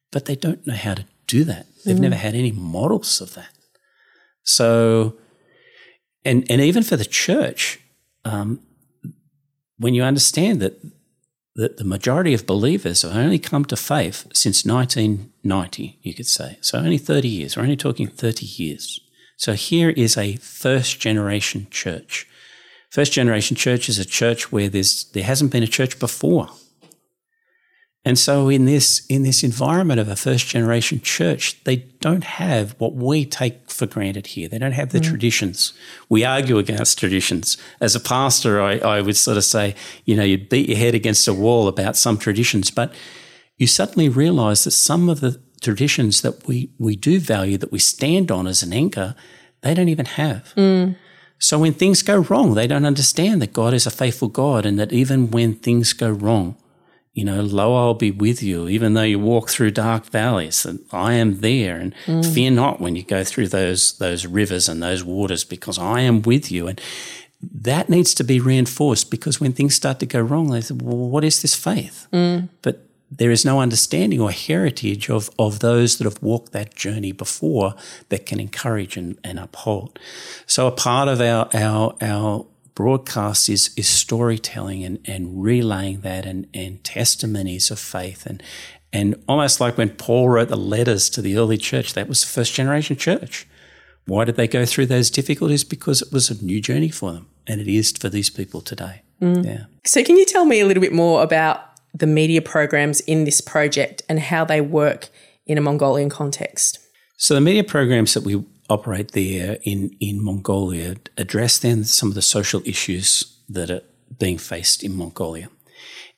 But 0.09 0.25
they 0.25 0.37
don't 0.37 0.65
know 0.65 0.73
how 0.73 0.95
to 0.95 1.05
do 1.27 1.43
that. 1.43 1.67
They've 1.83 1.97
mm. 1.97 2.01
never 2.01 2.15
had 2.15 2.33
any 2.33 2.53
models 2.53 3.19
of 3.19 3.33
that. 3.35 3.49
So, 4.43 5.17
and, 6.23 6.49
and 6.49 6.61
even 6.61 6.81
for 6.81 6.95
the 6.95 7.05
church, 7.05 7.79
um, 8.23 8.61
when 9.77 9.93
you 9.93 10.03
understand 10.03 10.61
that 10.61 10.81
that 11.57 11.77
the 11.77 11.83
majority 11.83 12.35
of 12.35 12.45
believers 12.45 13.01
have 13.01 13.15
only 13.15 13.39
come 13.39 13.65
to 13.65 13.75
faith 13.75 14.27
since 14.31 14.63
1990, 14.63 15.97
you 16.03 16.13
could 16.13 16.27
say. 16.27 16.57
So 16.61 16.77
only 16.77 16.99
30 16.99 17.27
years. 17.27 17.57
We're 17.57 17.63
only 17.63 17.75
talking 17.75 18.07
30 18.07 18.45
years. 18.45 18.99
So 19.37 19.53
here 19.53 19.89
is 19.89 20.17
a 20.17 20.35
first 20.35 20.99
generation 20.99 21.67
church. 21.71 22.27
First 22.91 23.11
generation 23.11 23.57
church 23.57 23.89
is 23.89 23.97
a 23.97 24.05
church 24.05 24.51
where 24.51 24.69
there's, 24.69 25.05
there 25.11 25.23
hasn't 25.23 25.51
been 25.51 25.63
a 25.63 25.67
church 25.67 25.99
before. 25.99 26.49
And 28.07 28.17
so 28.17 28.47
in 28.47 28.63
this 28.63 29.05
in 29.07 29.23
this 29.23 29.43
environment 29.43 29.99
of 29.99 30.07
a 30.07 30.15
first 30.15 30.47
generation 30.47 31.01
church, 31.01 31.61
they 31.65 31.75
don't 31.99 32.23
have 32.23 32.73
what 32.77 32.93
we 32.93 33.25
take 33.25 33.69
for 33.69 33.85
granted 33.85 34.27
here. 34.27 34.47
They 34.47 34.57
don't 34.57 34.71
have 34.71 34.93
the 34.93 34.99
mm. 34.99 35.09
traditions. 35.09 35.73
We 36.07 36.23
argue 36.23 36.57
against 36.57 36.97
traditions. 36.97 37.57
As 37.81 37.95
a 37.95 37.99
pastor, 37.99 38.61
I, 38.61 38.77
I 38.77 39.01
would 39.01 39.17
sort 39.17 39.35
of 39.35 39.43
say, 39.43 39.75
you 40.05 40.15
know, 40.15 40.23
you'd 40.23 40.47
beat 40.47 40.69
your 40.69 40.77
head 40.77 40.95
against 40.95 41.27
a 41.27 41.33
wall 41.33 41.67
about 41.67 41.97
some 41.97 42.17
traditions, 42.17 42.71
but 42.71 42.95
you 43.57 43.67
suddenly 43.67 44.07
realize 44.07 44.63
that 44.63 44.71
some 44.71 45.09
of 45.09 45.19
the 45.19 45.41
traditions 45.59 46.21
that 46.21 46.47
we, 46.47 46.71
we 46.79 46.95
do 46.95 47.19
value, 47.19 47.57
that 47.57 47.73
we 47.73 47.79
stand 47.79 48.31
on 48.31 48.47
as 48.47 48.63
an 48.63 48.71
anchor, 48.71 49.15
they 49.63 49.73
don't 49.73 49.89
even 49.89 50.05
have. 50.05 50.53
Mm. 50.55 50.95
So 51.39 51.59
when 51.59 51.73
things 51.73 52.03
go 52.03 52.19
wrong, 52.19 52.53
they 52.53 52.67
don't 52.67 52.85
understand 52.85 53.41
that 53.41 53.51
God 53.51 53.73
is 53.73 53.85
a 53.85 53.91
faithful 53.91 54.29
God 54.29 54.65
and 54.65 54.79
that 54.79 54.93
even 54.93 55.29
when 55.29 55.55
things 55.55 55.91
go 55.91 56.09
wrong, 56.09 56.55
you 57.17 57.23
know, 57.23 57.41
lo, 57.41 57.75
I'll 57.75 57.95
be 57.95 58.11
with 58.11 58.43
you, 58.43 58.69
even 58.69 58.93
though 58.93 59.01
you 59.01 59.17
walk 59.17 59.49
through 59.49 59.71
dark 59.71 60.05
valleys, 60.05 60.67
and 60.67 60.79
I 60.91 61.13
am 61.13 61.39
there. 61.39 61.75
And 61.77 61.95
mm. 62.05 62.33
fear 62.33 62.51
not 62.51 62.79
when 62.79 62.95
you 62.95 63.01
go 63.01 63.23
through 63.23 63.47
those 63.47 63.97
those 63.97 64.27
rivers 64.27 64.69
and 64.69 64.83
those 64.83 65.03
waters, 65.03 65.43
because 65.43 65.79
I 65.79 66.01
am 66.01 66.21
with 66.21 66.51
you. 66.51 66.67
And 66.67 66.79
that 67.41 67.89
needs 67.89 68.13
to 68.13 68.23
be 68.23 68.39
reinforced 68.39 69.09
because 69.09 69.41
when 69.41 69.51
things 69.51 69.73
start 69.73 69.99
to 70.01 70.05
go 70.05 70.19
wrong, 70.21 70.51
they 70.51 70.61
say, 70.61 70.75
well, 70.75 71.09
what 71.09 71.23
is 71.23 71.41
this 71.41 71.55
faith? 71.55 72.07
Mm. 72.13 72.49
But 72.61 72.87
there 73.09 73.31
is 73.31 73.43
no 73.43 73.61
understanding 73.61 74.21
or 74.21 74.29
heritage 74.29 75.09
of, 75.09 75.31
of 75.39 75.59
those 75.59 75.97
that 75.97 76.03
have 76.03 76.21
walked 76.21 76.51
that 76.51 76.75
journey 76.75 77.13
before 77.13 77.73
that 78.09 78.27
can 78.27 78.39
encourage 78.39 78.95
and, 78.95 79.17
and 79.23 79.39
uphold. 79.39 79.97
So 80.45 80.67
a 80.67 80.71
part 80.71 81.07
of 81.07 81.19
our, 81.19 81.49
our, 81.55 81.95
our 81.99 82.45
broadcast 82.77 83.49
is, 83.49 83.71
is 83.75 83.87
storytelling 83.87 84.83
and, 84.83 84.99
and 85.05 85.41
relaying 85.41 86.01
that 86.01 86.27
and, 86.27 86.45
and 86.53 86.83
testimonies 86.83 87.71
of 87.71 87.79
faith 87.79 88.27
and, 88.27 88.43
and 88.93 89.15
almost 89.27 89.59
like 89.59 89.79
when 89.79 89.89
Paul 89.89 90.29
wrote 90.29 90.49
the 90.49 90.57
letters 90.57 91.09
to 91.09 91.21
the 91.23 91.37
early 91.37 91.57
church, 91.57 91.93
that 91.93 92.07
was 92.07 92.23
first 92.23 92.53
generation 92.53 92.95
church. 92.95 93.47
Why 94.05 94.25
did 94.25 94.35
they 94.35 94.47
go 94.47 94.63
through 94.63 94.85
those 94.85 95.09
difficulties? 95.09 95.63
Because 95.63 96.03
it 96.03 96.13
was 96.13 96.29
a 96.29 96.45
new 96.45 96.61
journey 96.61 96.89
for 96.89 97.13
them, 97.13 97.27
and 97.47 97.59
it 97.59 97.67
is 97.67 97.91
for 97.93 98.09
these 98.09 98.29
people 98.29 98.61
today. 98.61 99.01
Mm. 99.23 99.43
Yeah. 99.43 99.65
So, 99.83 100.03
can 100.03 100.15
you 100.15 100.25
tell 100.25 100.45
me 100.45 100.59
a 100.59 100.65
little 100.67 100.81
bit 100.81 100.93
more 100.93 101.23
about 101.23 101.61
the 101.95 102.07
media 102.07 102.43
programs 102.43 102.99
in 103.01 103.23
this 103.23 103.41
project 103.41 104.03
and 104.07 104.19
how 104.19 104.45
they 104.45 104.61
work 104.61 105.09
in 105.47 105.57
a 105.57 105.61
Mongolian 105.61 106.09
context? 106.09 106.77
So, 107.17 107.33
the 107.33 107.41
media 107.41 107.63
programs 107.63 108.13
that 108.13 108.23
we 108.23 108.45
operate 108.69 109.11
there 109.11 109.57
in, 109.63 109.95
in 109.99 110.23
Mongolia 110.23 110.95
address 111.17 111.57
then 111.59 111.83
some 111.83 112.09
of 112.09 112.15
the 112.15 112.21
social 112.21 112.61
issues 112.65 113.39
that 113.49 113.69
are 113.69 113.81
being 114.19 114.37
faced 114.37 114.83
in 114.83 114.95
Mongolia. 114.95 115.49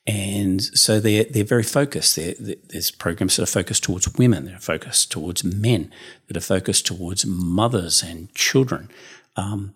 And 0.08 0.62
so 0.64 1.00
they're, 1.00 1.26
they're 1.26 1.44
very 1.44 1.64
focused. 1.64 2.16
They're, 2.16 2.34
there's 2.70 2.90
programs 2.90 3.36
that 3.36 3.44
are 3.44 3.46
focused 3.46 3.84
towards 3.84 4.12
women, 4.18 4.46
that 4.46 4.56
are 4.56 4.60
focused 4.60 5.12
towards 5.12 5.44
men, 5.44 5.94
that 6.28 6.38
are 6.38 6.42
focused 6.42 6.88
towards 6.88 7.26
mothers 7.26 8.02
and 8.02 8.34
children. 8.34 8.90
Um, 9.36 9.76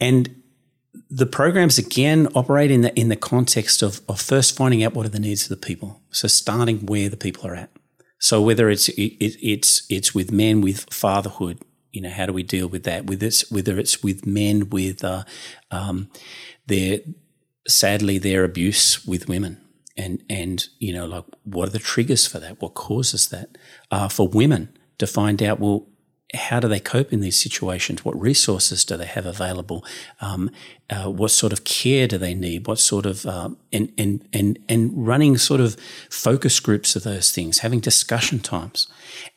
and 0.00 0.42
the 1.10 1.26
programs 1.26 1.78
again 1.78 2.28
operate 2.34 2.70
in 2.70 2.80
the 2.80 2.98
in 2.98 3.08
the 3.08 3.16
context 3.16 3.82
of, 3.82 4.00
of 4.08 4.20
first 4.20 4.56
finding 4.56 4.82
out 4.82 4.94
what 4.94 5.06
are 5.06 5.10
the 5.10 5.20
needs 5.20 5.44
of 5.44 5.48
the 5.48 5.66
people. 5.66 6.00
So 6.10 6.28
starting 6.28 6.86
where 6.86 7.08
the 7.08 7.16
people 7.16 7.46
are 7.46 7.54
at. 7.54 7.70
So 8.18 8.40
whether 8.42 8.70
it's 8.70 8.88
it, 8.90 9.16
it's 9.20 9.86
it's 9.88 10.14
with 10.14 10.32
men 10.32 10.60
with 10.60 10.92
fatherhood, 10.92 11.60
you 11.94 12.00
know, 12.00 12.10
how 12.10 12.26
do 12.26 12.32
we 12.32 12.42
deal 12.42 12.66
with 12.66 12.82
that? 12.84 13.06
With 13.06 13.20
this, 13.20 13.50
whether 13.50 13.78
it's 13.78 14.02
with 14.02 14.26
men 14.26 14.68
with 14.68 15.04
uh, 15.04 15.22
um, 15.70 16.10
their 16.66 17.00
sadly 17.68 18.18
their 18.18 18.44
abuse 18.44 19.06
with 19.06 19.28
women. 19.28 19.60
And 19.96 20.24
and 20.28 20.66
you 20.80 20.92
know 20.92 21.06
like 21.06 21.24
what 21.44 21.68
are 21.68 21.72
the 21.72 21.78
triggers 21.78 22.26
for 22.26 22.40
that? 22.40 22.60
What 22.60 22.74
causes 22.74 23.28
that? 23.28 23.56
Uh, 23.92 24.08
for 24.08 24.26
women 24.26 24.76
to 24.98 25.06
find 25.06 25.40
out 25.40 25.60
well 25.60 25.86
how 26.34 26.60
do 26.60 26.68
they 26.68 26.80
cope 26.80 27.12
in 27.12 27.20
these 27.20 27.38
situations? 27.38 28.04
What 28.04 28.20
resources 28.20 28.84
do 28.84 28.96
they 28.96 29.06
have 29.06 29.26
available? 29.26 29.84
Um, 30.20 30.50
uh, 30.90 31.10
what 31.10 31.30
sort 31.30 31.52
of 31.52 31.64
care 31.64 32.06
do 32.06 32.18
they 32.18 32.34
need? 32.34 32.66
What 32.66 32.78
sort 32.78 33.06
of 33.06 33.24
um, 33.26 33.56
and, 33.72 33.92
and 33.96 34.28
and 34.32 34.58
and 34.68 35.06
running 35.06 35.38
sort 35.38 35.60
of 35.60 35.76
focus 36.10 36.60
groups 36.60 36.94
of 36.96 37.02
those 37.02 37.32
things 37.32 37.58
having 37.58 37.80
discussion 37.80 38.38
times 38.38 38.86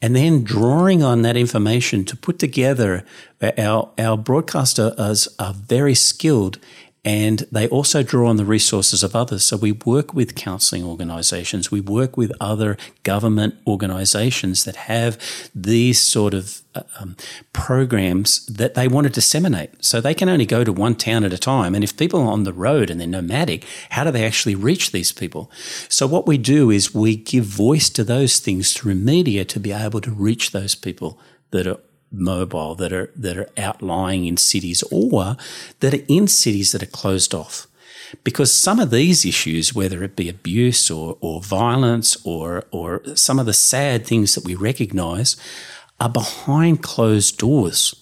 and 0.02 0.16
then 0.16 0.44
drawing 0.44 1.04
on 1.04 1.22
that 1.22 1.38
information 1.38 2.04
to 2.06 2.18
put 2.18 2.40
together 2.40 3.06
uh, 3.42 3.52
our 3.58 3.92
our 3.98 4.18
broadcasters 4.18 5.28
are 5.40 5.54
very 5.54 5.96
skilled 5.96 6.60
and 7.08 7.48
they 7.54 7.70
also 7.70 8.04
draw 8.04 8.28
on 8.28 8.36
the 8.36 8.44
resources 8.44 9.02
of 9.02 9.16
others. 9.16 9.46
So 9.46 9.56
we 9.56 9.72
work 9.72 10.14
with 10.14 10.36
counselling 10.36 10.84
organisations, 10.84 11.72
we 11.72 11.80
work 11.80 12.18
with 12.18 12.34
other 12.42 12.76
government 13.04 13.56
organisations 13.66 14.66
that 14.66 14.76
have 14.76 15.18
these 15.56 16.02
sort 16.02 16.34
of 16.34 16.64
uh, 16.76 16.82
um, 17.00 17.16
programs 17.54 18.46
that 18.48 18.74
they 18.74 18.90
want 18.90 19.08
to 19.08 19.10
disseminate. 19.10 19.86
So 19.86 20.02
they 20.02 20.14
can 20.14 20.28
only 20.28 20.46
go 20.46 20.66
to 20.66 20.74
one 20.74 20.96
town 20.96 21.24
at 21.24 21.32
a 21.32 21.38
time. 21.38 21.76
And 21.76 21.84
if 21.86 21.96
people 21.96 22.20
are 22.20 22.34
on 22.34 22.44
the 22.44 22.52
road 22.52 22.90
and 22.90 23.00
they're 23.00 23.08
nomadic, 23.08 23.64
how 23.92 24.04
do 24.04 24.12
they 24.12 24.26
actually 24.26 24.56
reach 24.56 24.92
these 24.92 25.14
people? 25.14 25.50
So 25.88 26.08
what 26.08 26.28
we 26.28 26.38
do 26.38 26.70
is 26.70 26.94
we 26.94 27.16
give 27.16 27.46
voice 27.46 27.90
to 27.92 28.04
those 28.04 28.40
things 28.40 28.74
through 28.74 28.96
media 28.96 29.46
to 29.46 29.62
be 29.62 29.72
able 29.72 30.02
to 30.02 30.12
reach 30.12 30.52
those 30.52 30.76
people 30.76 31.18
that 31.52 31.68
are 31.68 31.80
mobile 32.12 32.76
that 32.76 32.94
are 32.94 33.12
that 33.16 33.38
are 33.38 33.50
outlying 33.58 34.26
in 34.26 34.38
cities 34.38 34.84
or 34.92 35.38
that 35.80 35.94
are 35.94 36.06
in 36.08 36.28
cities 36.28 36.72
that 36.72 36.84
are 36.84 36.88
closed 36.88 37.34
off. 37.34 37.68
Because 38.24 38.54
some 38.54 38.80
of 38.80 38.90
these 38.90 39.26
issues, 39.26 39.76
whether 39.76 40.02
it 40.02 40.16
be 40.16 40.30
abuse 40.30 40.90
or, 40.90 41.18
or 41.20 41.42
violence 41.42 42.18
or 42.24 42.64
or 42.72 43.02
some 43.16 43.40
of 43.40 43.46
the 43.46 43.54
sad 43.54 44.06
things 44.06 44.36
that 44.36 44.46
we 44.46 44.56
recognise, 44.56 45.36
are 46.00 46.10
behind 46.10 46.84
closed 46.84 47.38
doors. 47.38 47.96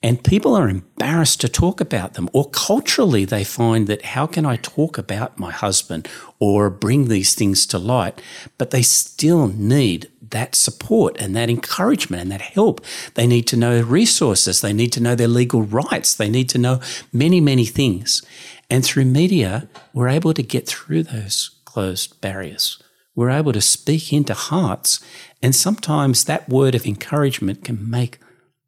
And 0.00 0.22
people 0.22 0.54
are 0.54 0.68
embarrassed 0.68 1.40
to 1.40 1.48
talk 1.48 1.80
about 1.80 2.14
them, 2.14 2.30
or 2.32 2.48
culturally, 2.50 3.24
they 3.24 3.42
find 3.42 3.88
that 3.88 4.04
how 4.04 4.28
can 4.28 4.46
I 4.46 4.56
talk 4.56 4.96
about 4.96 5.40
my 5.40 5.50
husband 5.50 6.06
or 6.38 6.70
bring 6.70 7.08
these 7.08 7.34
things 7.34 7.66
to 7.66 7.78
light? 7.78 8.22
But 8.58 8.70
they 8.70 8.82
still 8.82 9.48
need 9.48 10.08
that 10.30 10.54
support 10.54 11.16
and 11.20 11.34
that 11.34 11.50
encouragement 11.50 12.22
and 12.22 12.30
that 12.30 12.40
help. 12.40 12.84
They 13.14 13.26
need 13.26 13.48
to 13.48 13.56
know 13.56 13.80
resources. 13.80 14.60
They 14.60 14.72
need 14.72 14.92
to 14.92 15.00
know 15.00 15.16
their 15.16 15.26
legal 15.26 15.62
rights. 15.62 16.14
They 16.14 16.30
need 16.30 16.48
to 16.50 16.58
know 16.58 16.80
many, 17.12 17.40
many 17.40 17.64
things. 17.64 18.22
And 18.70 18.84
through 18.84 19.06
media, 19.06 19.68
we're 19.92 20.08
able 20.08 20.34
to 20.34 20.42
get 20.42 20.68
through 20.68 21.04
those 21.04 21.50
closed 21.64 22.20
barriers. 22.20 22.80
We're 23.16 23.30
able 23.30 23.52
to 23.52 23.60
speak 23.60 24.12
into 24.12 24.34
hearts. 24.34 25.00
And 25.42 25.56
sometimes 25.56 26.24
that 26.24 26.48
word 26.48 26.76
of 26.76 26.86
encouragement 26.86 27.64
can 27.64 27.90
make 27.90 28.18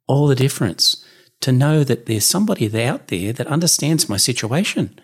all 0.07 0.27
the 0.27 0.35
difference 0.35 1.00
to 1.41 1.51
know 1.51 1.83
that 1.83 2.05
there's 2.05 2.25
somebody 2.25 2.65
out 2.83 3.07
there 3.07 3.33
that 3.33 3.47
understands 3.47 4.07
my 4.07 4.17
situation, 4.17 4.97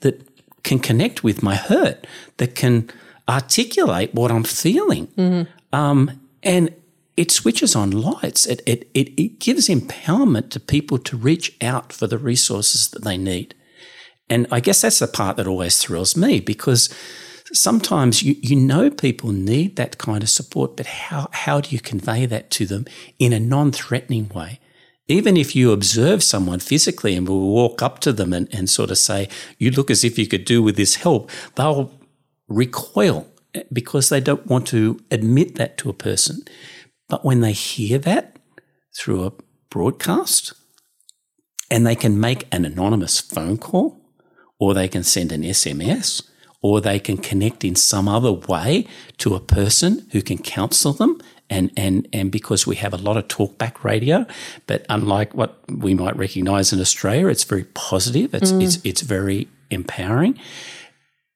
that 0.00 0.26
can 0.62 0.78
connect 0.78 1.22
with 1.22 1.42
my 1.42 1.54
hurt, 1.54 2.06
that 2.38 2.54
can 2.54 2.90
articulate 3.28 4.14
what 4.14 4.30
I'm 4.30 4.44
feeling. 4.44 5.06
Mm-hmm. 5.08 5.74
Um, 5.74 6.20
and 6.42 6.74
it 7.16 7.30
switches 7.30 7.76
on 7.76 7.90
lights. 7.90 8.46
It, 8.46 8.62
it, 8.66 8.88
it, 8.94 9.20
it 9.20 9.38
gives 9.38 9.68
empowerment 9.68 10.50
to 10.50 10.60
people 10.60 10.98
to 10.98 11.16
reach 11.16 11.56
out 11.60 11.92
for 11.92 12.06
the 12.06 12.18
resources 12.18 12.88
that 12.88 13.04
they 13.04 13.16
need. 13.16 13.54
And 14.28 14.46
I 14.50 14.60
guess 14.60 14.80
that's 14.80 14.98
the 14.98 15.06
part 15.06 15.36
that 15.36 15.46
always 15.46 15.78
thrills 15.78 16.16
me 16.16 16.40
because 16.40 16.92
sometimes 17.52 18.22
you, 18.22 18.36
you 18.40 18.56
know 18.56 18.90
people 18.90 19.32
need 19.32 19.76
that 19.76 19.98
kind 19.98 20.22
of 20.22 20.30
support, 20.30 20.76
but 20.76 20.86
how, 20.86 21.28
how 21.32 21.60
do 21.60 21.70
you 21.70 21.80
convey 21.80 22.26
that 22.26 22.50
to 22.52 22.66
them 22.66 22.86
in 23.18 23.32
a 23.32 23.40
non 23.40 23.70
threatening 23.70 24.28
way? 24.30 24.60
Even 25.06 25.36
if 25.36 25.54
you 25.54 25.70
observe 25.70 26.22
someone 26.22 26.60
physically 26.60 27.14
and 27.14 27.28
will 27.28 27.50
walk 27.50 27.82
up 27.82 27.98
to 28.00 28.12
them 28.12 28.32
and, 28.32 28.48
and 28.54 28.70
sort 28.70 28.90
of 28.90 28.98
say, 28.98 29.28
You 29.58 29.70
look 29.70 29.90
as 29.90 30.04
if 30.04 30.18
you 30.18 30.26
could 30.26 30.44
do 30.44 30.62
with 30.62 30.76
this 30.76 30.96
help, 30.96 31.30
they'll 31.56 31.92
recoil 32.48 33.26
eh, 33.54 33.64
because 33.72 34.08
they 34.08 34.20
don't 34.20 34.46
want 34.46 34.66
to 34.68 35.00
admit 35.10 35.56
that 35.56 35.76
to 35.78 35.90
a 35.90 35.94
person. 35.94 36.42
But 37.08 37.24
when 37.24 37.40
they 37.40 37.52
hear 37.52 37.98
that 37.98 38.38
through 38.96 39.24
a 39.24 39.32
broadcast 39.68 40.54
and 41.70 41.86
they 41.86 41.96
can 41.96 42.18
make 42.18 42.46
an 42.52 42.64
anonymous 42.64 43.20
phone 43.20 43.58
call 43.58 44.00
or 44.58 44.72
they 44.72 44.88
can 44.88 45.02
send 45.02 45.32
an 45.32 45.42
SMS 45.42 46.22
or 46.62 46.80
they 46.80 46.98
can 46.98 47.18
connect 47.18 47.62
in 47.62 47.74
some 47.74 48.08
other 48.08 48.32
way 48.32 48.86
to 49.18 49.34
a 49.34 49.40
person 49.40 50.06
who 50.12 50.22
can 50.22 50.38
counsel 50.38 50.94
them 50.94 51.20
and 51.54 51.70
and 51.76 52.08
and 52.12 52.30
because 52.30 52.66
we 52.66 52.76
have 52.76 52.92
a 52.92 52.96
lot 52.96 53.16
of 53.16 53.28
talkback 53.28 53.84
radio, 53.84 54.26
but 54.66 54.84
unlike 54.88 55.34
what 55.34 55.58
we 55.68 55.94
might 55.94 56.16
recognise 56.16 56.72
in 56.72 56.80
Australia, 56.80 57.28
it's 57.28 57.44
very 57.44 57.64
positive. 57.74 58.34
It's 58.34 58.52
mm. 58.52 58.62
it's 58.62 58.78
it's 58.84 59.02
very 59.02 59.48
empowering. 59.70 60.38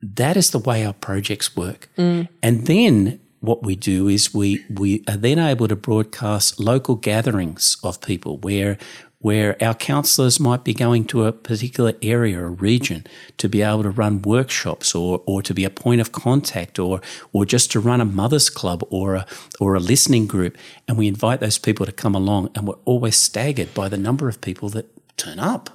That 0.01 0.37
is 0.37 0.51
the 0.51 0.59
way 0.59 0.85
our 0.85 0.93
projects 0.93 1.57
work. 1.57 1.89
Mm. 1.97 2.29
And 2.43 2.67
then 2.67 3.21
what 3.41 3.63
we 3.63 3.77
do 3.77 4.09
is 4.09 4.35
we, 4.35 4.65
we 4.69 5.05
are 5.09 5.17
then 5.17 5.39
able 5.39 5.69
to 5.69 5.77
broadcast 5.77 6.59
local 6.59 6.97
gatherings 6.97 7.77
of 7.83 8.01
people 8.01 8.39
where 8.39 8.79
where 9.21 9.61
our 9.63 9.75
counsellors 9.75 10.39
might 10.39 10.63
be 10.63 10.73
going 10.73 11.05
to 11.05 11.25
a 11.25 11.33
particular 11.33 11.93
area 12.03 12.41
or 12.41 12.51
region 12.51 13.05
to 13.37 13.49
be 13.49 13.63
able 13.63 13.83
to 13.83 13.91
run 13.91 14.23
workshops 14.23 14.95
or, 14.95 15.23
or 15.27 15.43
to 15.43 15.53
be 15.53 15.65
a 15.65 15.71
point 15.71 16.01
of 16.01 16.13
contact 16.13 16.79
or, 16.79 17.01
or 17.33 17.45
just 17.45 17.73
to 17.73 17.81
run 17.81 18.01
a 18.01 18.05
mother's 18.05 18.49
club 18.49 18.85
or 18.91 19.17
a, 19.17 19.27
or 19.59 19.75
a 19.75 19.81
listening 19.81 20.27
group. 20.27 20.57
And 20.87 20.97
we 20.97 21.09
invite 21.09 21.41
those 21.41 21.59
people 21.59 21.85
to 21.85 21.93
come 21.93 22.15
along 22.15 22.51
and 22.55 22.69
we're 22.69 22.75
always 22.85 23.17
staggered 23.17 23.75
by 23.75 23.89
the 23.89 23.97
number 23.97 24.29
of 24.29 24.41
people 24.41 24.69
that 24.71 24.87
turn 25.17 25.41
up 25.41 25.71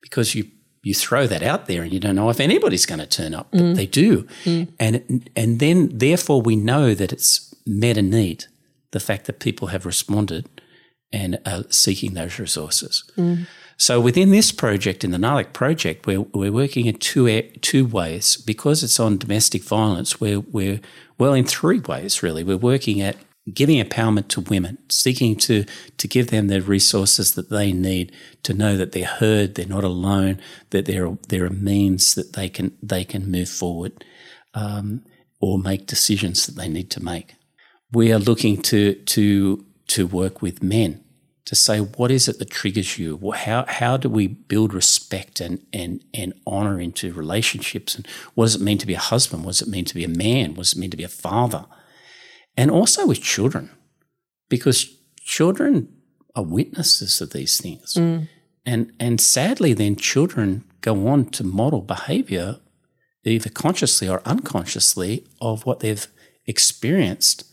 because 0.00 0.34
you 0.34 0.50
you 0.82 0.94
throw 0.94 1.26
that 1.26 1.42
out 1.42 1.66
there 1.66 1.82
and 1.82 1.92
you 1.92 1.98
don't 1.98 2.14
know 2.14 2.30
if 2.30 2.38
anybody's 2.38 2.86
going 2.86 3.00
to 3.00 3.08
turn 3.08 3.34
up, 3.34 3.48
but 3.50 3.60
mm. 3.60 3.74
they 3.74 3.86
do. 3.86 4.22
Mm. 4.44 4.68
And, 4.78 5.28
and 5.34 5.58
then, 5.58 5.90
therefore, 5.92 6.40
we 6.40 6.54
know 6.54 6.94
that 6.94 7.12
it's 7.12 7.52
met 7.66 7.96
a 7.96 8.02
need, 8.02 8.44
the 8.92 9.00
fact 9.00 9.24
that 9.24 9.40
people 9.40 9.68
have 9.68 9.84
responded 9.84 10.48
and 11.12 11.38
are 11.46 11.64
seeking 11.70 12.14
those 12.14 12.38
resources. 12.38 13.04
Mm. 13.16 13.46
So 13.76 14.00
within 14.00 14.30
this 14.30 14.52
project, 14.52 15.04
in 15.04 15.10
the 15.10 15.18
Nalaikh 15.18 15.52
project, 15.52 16.06
we're, 16.06 16.20
we're 16.20 16.52
working 16.52 16.86
in 16.86 16.96
two, 16.98 17.42
two 17.60 17.84
ways. 17.84 18.36
Because 18.36 18.82
it's 18.82 18.98
on 18.98 19.18
domestic 19.18 19.62
violence, 19.62 20.20
we're, 20.20 20.40
we're, 20.40 20.80
well, 21.18 21.34
in 21.34 21.44
three 21.44 21.80
ways, 21.80 22.22
really. 22.22 22.42
We're 22.42 22.56
working 22.56 23.00
at 23.00 23.16
giving 23.52 23.82
empowerment 23.82 24.28
to 24.28 24.40
women, 24.40 24.78
seeking 24.88 25.36
to, 25.36 25.64
to 25.98 26.08
give 26.08 26.28
them 26.28 26.48
the 26.48 26.60
resources 26.60 27.34
that 27.34 27.50
they 27.50 27.72
need 27.72 28.12
to 28.42 28.54
know 28.54 28.76
that 28.76 28.92
they're 28.92 29.04
heard, 29.04 29.54
they're 29.54 29.66
not 29.66 29.84
alone, 29.84 30.40
that 30.70 30.86
there 30.86 31.06
are, 31.06 31.18
there 31.28 31.44
are 31.44 31.50
means 31.50 32.14
that 32.14 32.32
they 32.32 32.48
can, 32.48 32.76
they 32.82 33.04
can 33.04 33.30
move 33.30 33.48
forward. 33.48 34.04
Um, 34.54 35.02
or 35.40 35.58
make 35.58 35.86
decisions 35.86 36.46
that 36.46 36.56
they 36.56 36.68
need 36.68 36.90
to 36.90 37.02
make. 37.02 37.34
We 37.92 38.12
are 38.12 38.18
looking 38.18 38.62
to, 38.62 38.94
to, 38.94 39.65
to 39.88 40.06
work 40.06 40.42
with 40.42 40.62
men 40.62 41.02
to 41.46 41.54
say, 41.54 41.78
what 41.78 42.10
is 42.10 42.28
it 42.28 42.38
that 42.40 42.50
triggers 42.50 42.98
you? 42.98 43.32
How, 43.32 43.64
how 43.68 43.96
do 43.96 44.08
we 44.08 44.26
build 44.26 44.74
respect 44.74 45.40
and, 45.40 45.64
and, 45.72 46.02
and 46.12 46.34
honor 46.44 46.80
into 46.80 47.12
relationships? 47.12 47.94
And 47.94 48.06
what 48.34 48.46
does 48.46 48.56
it 48.56 48.60
mean 48.60 48.78
to 48.78 48.86
be 48.86 48.94
a 48.94 48.98
husband? 48.98 49.44
What 49.44 49.52
does 49.52 49.62
it 49.62 49.68
mean 49.68 49.84
to 49.84 49.94
be 49.94 50.02
a 50.02 50.08
man? 50.08 50.50
What 50.50 50.64
does 50.64 50.72
it 50.72 50.78
mean 50.80 50.90
to 50.90 50.96
be 50.96 51.04
a 51.04 51.08
father? 51.08 51.66
And 52.56 52.70
also 52.70 53.06
with 53.06 53.22
children, 53.22 53.70
because 54.48 54.92
children 55.20 55.88
are 56.34 56.42
witnesses 56.42 57.20
of 57.20 57.32
these 57.32 57.60
things. 57.60 57.94
Mm. 57.94 58.28
And, 58.64 58.92
and 58.98 59.20
sadly, 59.20 59.72
then 59.72 59.94
children 59.94 60.64
go 60.80 61.06
on 61.06 61.26
to 61.26 61.44
model 61.44 61.80
behavior, 61.80 62.58
either 63.24 63.50
consciously 63.50 64.08
or 64.08 64.20
unconsciously, 64.24 65.24
of 65.40 65.64
what 65.64 65.80
they've 65.80 66.08
experienced. 66.46 67.44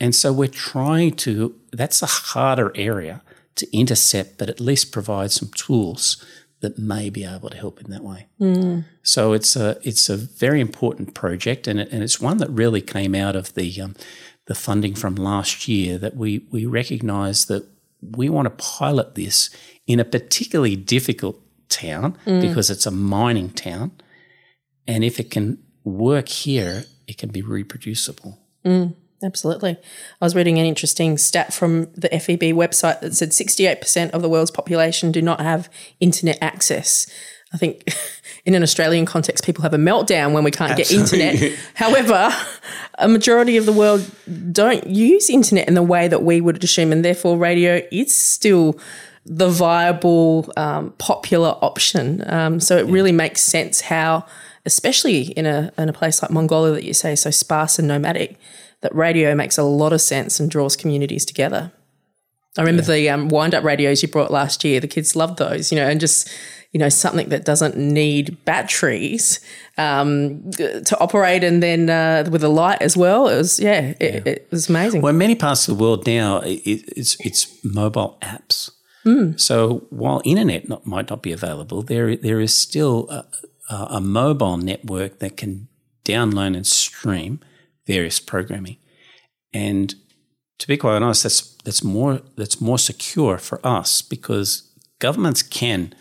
And 0.00 0.14
so 0.14 0.32
we're 0.32 0.48
trying 0.48 1.12
to, 1.16 1.54
that's 1.72 2.02
a 2.02 2.06
harder 2.06 2.72
area 2.74 3.22
to 3.56 3.76
intercept, 3.76 4.38
but 4.38 4.48
at 4.48 4.60
least 4.60 4.92
provide 4.92 5.30
some 5.30 5.50
tools 5.54 6.24
that 6.64 6.78
may 6.78 7.10
be 7.10 7.24
able 7.24 7.50
to 7.50 7.56
help 7.56 7.80
in 7.80 7.90
that 7.90 8.02
way. 8.02 8.26
Mm. 8.40 8.84
So 9.02 9.34
it's 9.34 9.54
a 9.54 9.78
it's 9.82 10.08
a 10.08 10.16
very 10.16 10.60
important 10.60 11.14
project, 11.14 11.68
and 11.68 11.78
it, 11.78 11.92
and 11.92 12.02
it's 12.02 12.20
one 12.20 12.38
that 12.38 12.48
really 12.48 12.80
came 12.80 13.14
out 13.14 13.36
of 13.36 13.52
the 13.52 13.80
um, 13.82 13.94
the 14.46 14.54
funding 14.54 14.94
from 14.94 15.14
last 15.14 15.68
year 15.68 15.98
that 15.98 16.16
we 16.16 16.46
we 16.50 16.64
recognise 16.64 17.44
that 17.46 17.68
we 18.00 18.30
want 18.30 18.46
to 18.46 18.64
pilot 18.64 19.14
this 19.14 19.50
in 19.86 20.00
a 20.00 20.04
particularly 20.04 20.74
difficult 20.74 21.38
town 21.68 22.16
mm. 22.24 22.40
because 22.40 22.70
it's 22.70 22.86
a 22.86 22.90
mining 22.90 23.50
town, 23.50 23.92
and 24.86 25.04
if 25.04 25.20
it 25.20 25.30
can 25.30 25.58
work 25.84 26.28
here, 26.28 26.84
it 27.06 27.18
can 27.18 27.28
be 27.28 27.42
reproducible. 27.42 28.38
Mm. 28.64 28.94
Absolutely. 29.22 29.70
I 30.20 30.24
was 30.24 30.34
reading 30.34 30.58
an 30.58 30.66
interesting 30.66 31.16
stat 31.18 31.52
from 31.52 31.84
the 31.94 32.08
FEB 32.08 32.52
website 32.52 33.00
that 33.00 33.14
said 33.14 33.30
68% 33.30 34.10
of 34.10 34.22
the 34.22 34.28
world's 34.28 34.50
population 34.50 35.12
do 35.12 35.22
not 35.22 35.40
have 35.40 35.70
internet 36.00 36.38
access. 36.42 37.06
I 37.54 37.56
think 37.56 37.94
in 38.44 38.54
an 38.54 38.62
Australian 38.62 39.06
context, 39.06 39.44
people 39.44 39.62
have 39.62 39.72
a 39.72 39.78
meltdown 39.78 40.32
when 40.32 40.44
we 40.44 40.50
can't 40.50 40.78
Absolutely. 40.78 41.18
get 41.18 41.34
internet. 41.34 41.58
However, 41.74 42.34
a 42.98 43.08
majority 43.08 43.56
of 43.56 43.64
the 43.64 43.72
world 43.72 44.10
don't 44.52 44.86
use 44.86 45.30
internet 45.30 45.68
in 45.68 45.74
the 45.74 45.82
way 45.82 46.08
that 46.08 46.22
we 46.22 46.40
would 46.40 46.62
assume, 46.62 46.92
and 46.92 47.04
therefore, 47.04 47.38
radio 47.38 47.80
is 47.90 48.14
still 48.14 48.78
the 49.24 49.48
viable, 49.48 50.52
um, 50.56 50.90
popular 50.98 51.56
option. 51.62 52.22
Um, 52.30 52.60
so 52.60 52.76
it 52.76 52.86
yeah. 52.86 52.92
really 52.92 53.12
makes 53.12 53.40
sense 53.40 53.80
how, 53.82 54.26
especially 54.66 55.22
in 55.32 55.46
a 55.46 55.72
in 55.78 55.88
a 55.88 55.94
place 55.94 56.20
like 56.20 56.30
Mongolia 56.30 56.72
that 56.72 56.84
you 56.84 56.92
say 56.92 57.12
is 57.12 57.22
so 57.22 57.30
sparse 57.30 57.78
and 57.78 57.88
nomadic, 57.88 58.38
that 58.80 58.94
radio 58.94 59.34
makes 59.34 59.58
a 59.58 59.62
lot 59.62 59.92
of 59.92 60.00
sense 60.00 60.40
and 60.40 60.50
draws 60.50 60.76
communities 60.76 61.24
together. 61.24 61.72
I 62.56 62.62
remember 62.62 62.82
yeah. 62.82 62.96
the 62.96 63.10
um, 63.10 63.28
wind 63.28 63.54
up 63.54 63.64
radios 63.64 64.02
you 64.02 64.08
brought 64.08 64.30
last 64.30 64.62
year. 64.62 64.78
The 64.78 64.86
kids 64.86 65.16
loved 65.16 65.38
those, 65.38 65.72
you 65.72 65.76
know, 65.76 65.88
and 65.88 65.98
just 65.98 66.30
you 66.72 66.78
know 66.78 66.88
something 66.88 67.28
that 67.28 67.44
doesn't 67.44 67.76
need 67.76 68.44
batteries 68.44 69.40
um, 69.76 70.50
to 70.52 70.96
operate, 71.00 71.42
and 71.42 71.62
then 71.62 71.90
uh, 71.90 72.28
with 72.30 72.44
a 72.44 72.48
light 72.48 72.80
as 72.80 72.96
well. 72.96 73.28
It 73.28 73.36
was 73.36 73.58
yeah, 73.58 73.94
it, 73.98 74.26
yeah. 74.26 74.32
it 74.32 74.48
was 74.50 74.68
amazing. 74.68 75.02
Well, 75.02 75.10
in 75.10 75.18
many 75.18 75.34
parts 75.34 75.66
of 75.66 75.76
the 75.76 75.82
world 75.82 76.06
now, 76.06 76.40
it, 76.40 76.62
it's 76.64 77.16
it's 77.20 77.64
mobile 77.64 78.18
apps. 78.22 78.70
Mm. 79.04 79.38
So 79.38 79.86
while 79.90 80.22
internet 80.24 80.68
not, 80.68 80.86
might 80.86 81.10
not 81.10 81.22
be 81.22 81.32
available, 81.32 81.82
there 81.82 82.16
there 82.16 82.40
is 82.40 82.56
still 82.56 83.08
a, 83.10 83.26
a 83.68 84.00
mobile 84.00 84.56
network 84.56 85.18
that 85.18 85.36
can 85.36 85.68
download 86.04 86.54
and 86.54 86.66
stream 86.66 87.40
various 87.86 88.20
programming. 88.20 88.78
And 89.52 89.94
to 90.58 90.68
be 90.68 90.76
quite 90.76 91.02
honest, 91.02 91.22
that's 91.22 91.56
that's 91.64 91.84
more 91.84 92.20
that's 92.36 92.60
more 92.60 92.78
secure 92.78 93.38
for 93.38 93.64
us 93.66 94.02
because 94.02 94.72
governments 94.98 95.42
can 95.42 95.94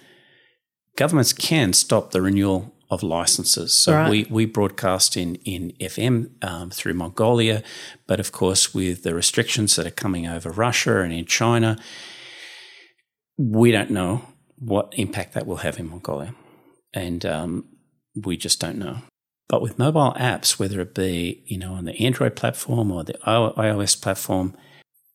governments 0.95 1.33
can 1.33 1.73
stop 1.73 2.11
the 2.11 2.21
renewal 2.21 2.73
of 2.89 3.01
licenses. 3.03 3.73
So 3.73 3.93
right. 3.93 4.09
we, 4.09 4.27
we 4.29 4.45
broadcast 4.45 5.17
in 5.17 5.35
in 5.35 5.73
FM 5.79 6.43
um, 6.43 6.69
through 6.69 6.93
Mongolia, 6.93 7.63
but 8.07 8.19
of 8.19 8.31
course 8.31 8.73
with 8.73 9.03
the 9.03 9.15
restrictions 9.15 9.75
that 9.75 9.87
are 9.87 9.91
coming 9.91 10.27
over 10.27 10.49
Russia 10.49 11.01
and 11.01 11.11
in 11.11 11.25
China, 11.25 11.77
we 13.37 13.71
don't 13.71 13.89
know 13.89 14.21
what 14.59 14.93
impact 14.95 15.33
that 15.33 15.45
will 15.45 15.57
have 15.57 15.79
in 15.79 15.89
Mongolia, 15.89 16.35
and 16.93 17.25
um, 17.25 17.65
we 18.15 18.37
just 18.37 18.59
don't 18.59 18.77
know. 18.77 18.99
But 19.53 19.61
with 19.61 19.77
mobile 19.77 20.15
apps, 20.17 20.57
whether 20.57 20.81
it 20.81 20.95
be 20.95 21.43
you 21.45 21.59
know 21.59 21.73
on 21.73 21.85
the 21.85 21.93
Android 22.03 22.35
platform 22.35 22.91
or 22.91 23.03
the 23.03 23.13
iOS 23.23 24.01
platform, 24.01 24.57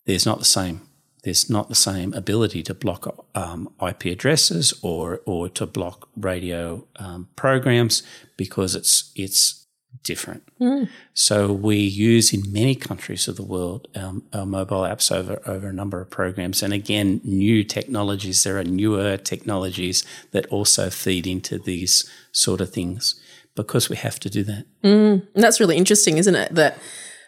there's 0.06 0.24
not 0.24 0.38
the 0.38 0.44
same. 0.44 0.82
There's 1.24 1.50
not 1.50 1.68
the 1.68 1.74
same 1.74 2.14
ability 2.14 2.62
to 2.62 2.72
block 2.72 3.26
um, 3.34 3.68
IP 3.84 4.04
addresses 4.04 4.72
or 4.80 5.22
or 5.26 5.48
to 5.48 5.66
block 5.66 6.08
radio 6.16 6.86
um, 7.00 7.26
programs 7.34 8.04
because 8.36 8.76
it's 8.76 9.10
it's 9.16 9.66
different. 10.04 10.44
Mm. 10.60 10.88
So 11.14 11.52
we 11.52 11.78
use 11.78 12.32
in 12.32 12.52
many 12.52 12.76
countries 12.76 13.26
of 13.26 13.34
the 13.34 13.42
world 13.42 13.88
um, 13.96 14.22
our 14.32 14.46
mobile 14.46 14.82
apps 14.82 15.10
over 15.10 15.42
over 15.46 15.70
a 15.70 15.72
number 15.72 16.00
of 16.00 16.10
programs, 16.10 16.62
and 16.62 16.72
again, 16.72 17.20
new 17.24 17.64
technologies. 17.64 18.44
There 18.44 18.56
are 18.56 18.62
newer 18.62 19.16
technologies 19.16 20.04
that 20.30 20.46
also 20.46 20.90
feed 20.90 21.26
into 21.26 21.58
these 21.58 22.08
sort 22.30 22.60
of 22.60 22.70
things 22.70 23.20
because 23.58 23.90
we 23.90 23.96
have 23.96 24.18
to 24.20 24.30
do 24.30 24.44
that. 24.44 24.64
Mm, 24.82 25.26
that's 25.34 25.60
really 25.60 25.76
interesting, 25.76 26.16
isn't 26.16 26.34
it? 26.34 26.54
That 26.54 26.78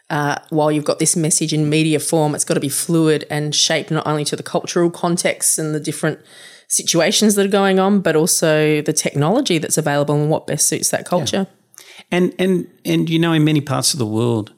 uh, 0.09 0.37
while 0.51 0.73
you've 0.73 0.85
got 0.85 0.99
this 0.99 1.17
message 1.17 1.53
in 1.53 1.69
media 1.69 2.01
form, 2.01 2.35
it's 2.35 2.45
got 2.45 2.55
to 2.55 2.61
be 2.61 2.69
fluid 2.69 3.27
and 3.31 3.55
shaped 3.55 3.91
not 3.91 4.07
only 4.07 4.25
to 4.25 4.37
the 4.37 4.43
cultural 4.43 4.91
context 4.91 5.59
and 5.59 5.75
the 5.75 5.81
different 5.81 6.21
situations 6.69 7.35
that 7.35 7.45
are 7.45 7.51
going 7.51 7.79
on, 7.79 8.01
but 8.01 8.17
also 8.17 8.81
the 8.83 8.93
technology 8.93 9.59
that's 9.59 9.77
available 9.77 10.15
and 10.15 10.31
what 10.31 10.47
best 10.47 10.69
suits 10.69 10.91
that 10.91 11.05
culture. 11.05 11.47
Yeah. 11.49 12.05
And 12.11 12.35
and 12.39 12.67
and 12.85 13.11
you 13.11 13.19
know, 13.19 13.33
in 13.33 13.45
many 13.45 13.61
parts 13.61 13.93
of 13.93 13.99
the 13.99 14.07
world, 14.07 14.53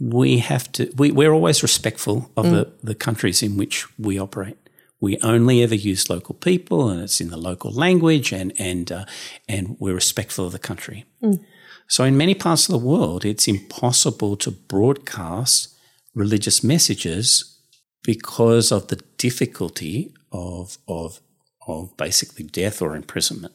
we 0.00 0.38
have 0.38 0.70
to 0.72 0.90
we, 0.96 1.10
we're 1.10 1.32
always 1.32 1.62
respectful 1.62 2.30
of 2.36 2.46
mm. 2.46 2.50
the, 2.50 2.72
the 2.82 2.94
countries 2.94 3.42
in 3.42 3.56
which 3.56 3.86
we 3.98 4.18
operate 4.18 4.56
we 5.02 5.18
only 5.18 5.64
ever 5.64 5.74
use 5.74 6.08
local 6.08 6.36
people 6.36 6.88
and 6.88 7.02
it's 7.02 7.20
in 7.20 7.30
the 7.30 7.36
local 7.36 7.72
language 7.72 8.32
and 8.32 8.52
and 8.56 8.90
uh, 8.90 9.04
and 9.48 9.76
we're 9.80 9.94
respectful 9.94 10.46
of 10.46 10.52
the 10.52 10.58
country. 10.58 11.04
Mm. 11.22 11.44
So 11.88 12.04
in 12.04 12.16
many 12.16 12.34
parts 12.34 12.68
of 12.68 12.72
the 12.72 12.86
world, 12.86 13.24
it's 13.24 13.48
impossible 13.48 14.36
to 14.36 14.52
broadcast 14.52 15.76
religious 16.14 16.62
messages 16.62 17.60
because 18.04 18.70
of 18.70 18.88
the 18.88 19.02
difficulty 19.18 20.14
of 20.30 20.78
of 20.86 21.20
of 21.66 21.96
basically 21.96 22.44
death 22.44 22.80
or 22.80 22.94
imprisonment. 22.94 23.54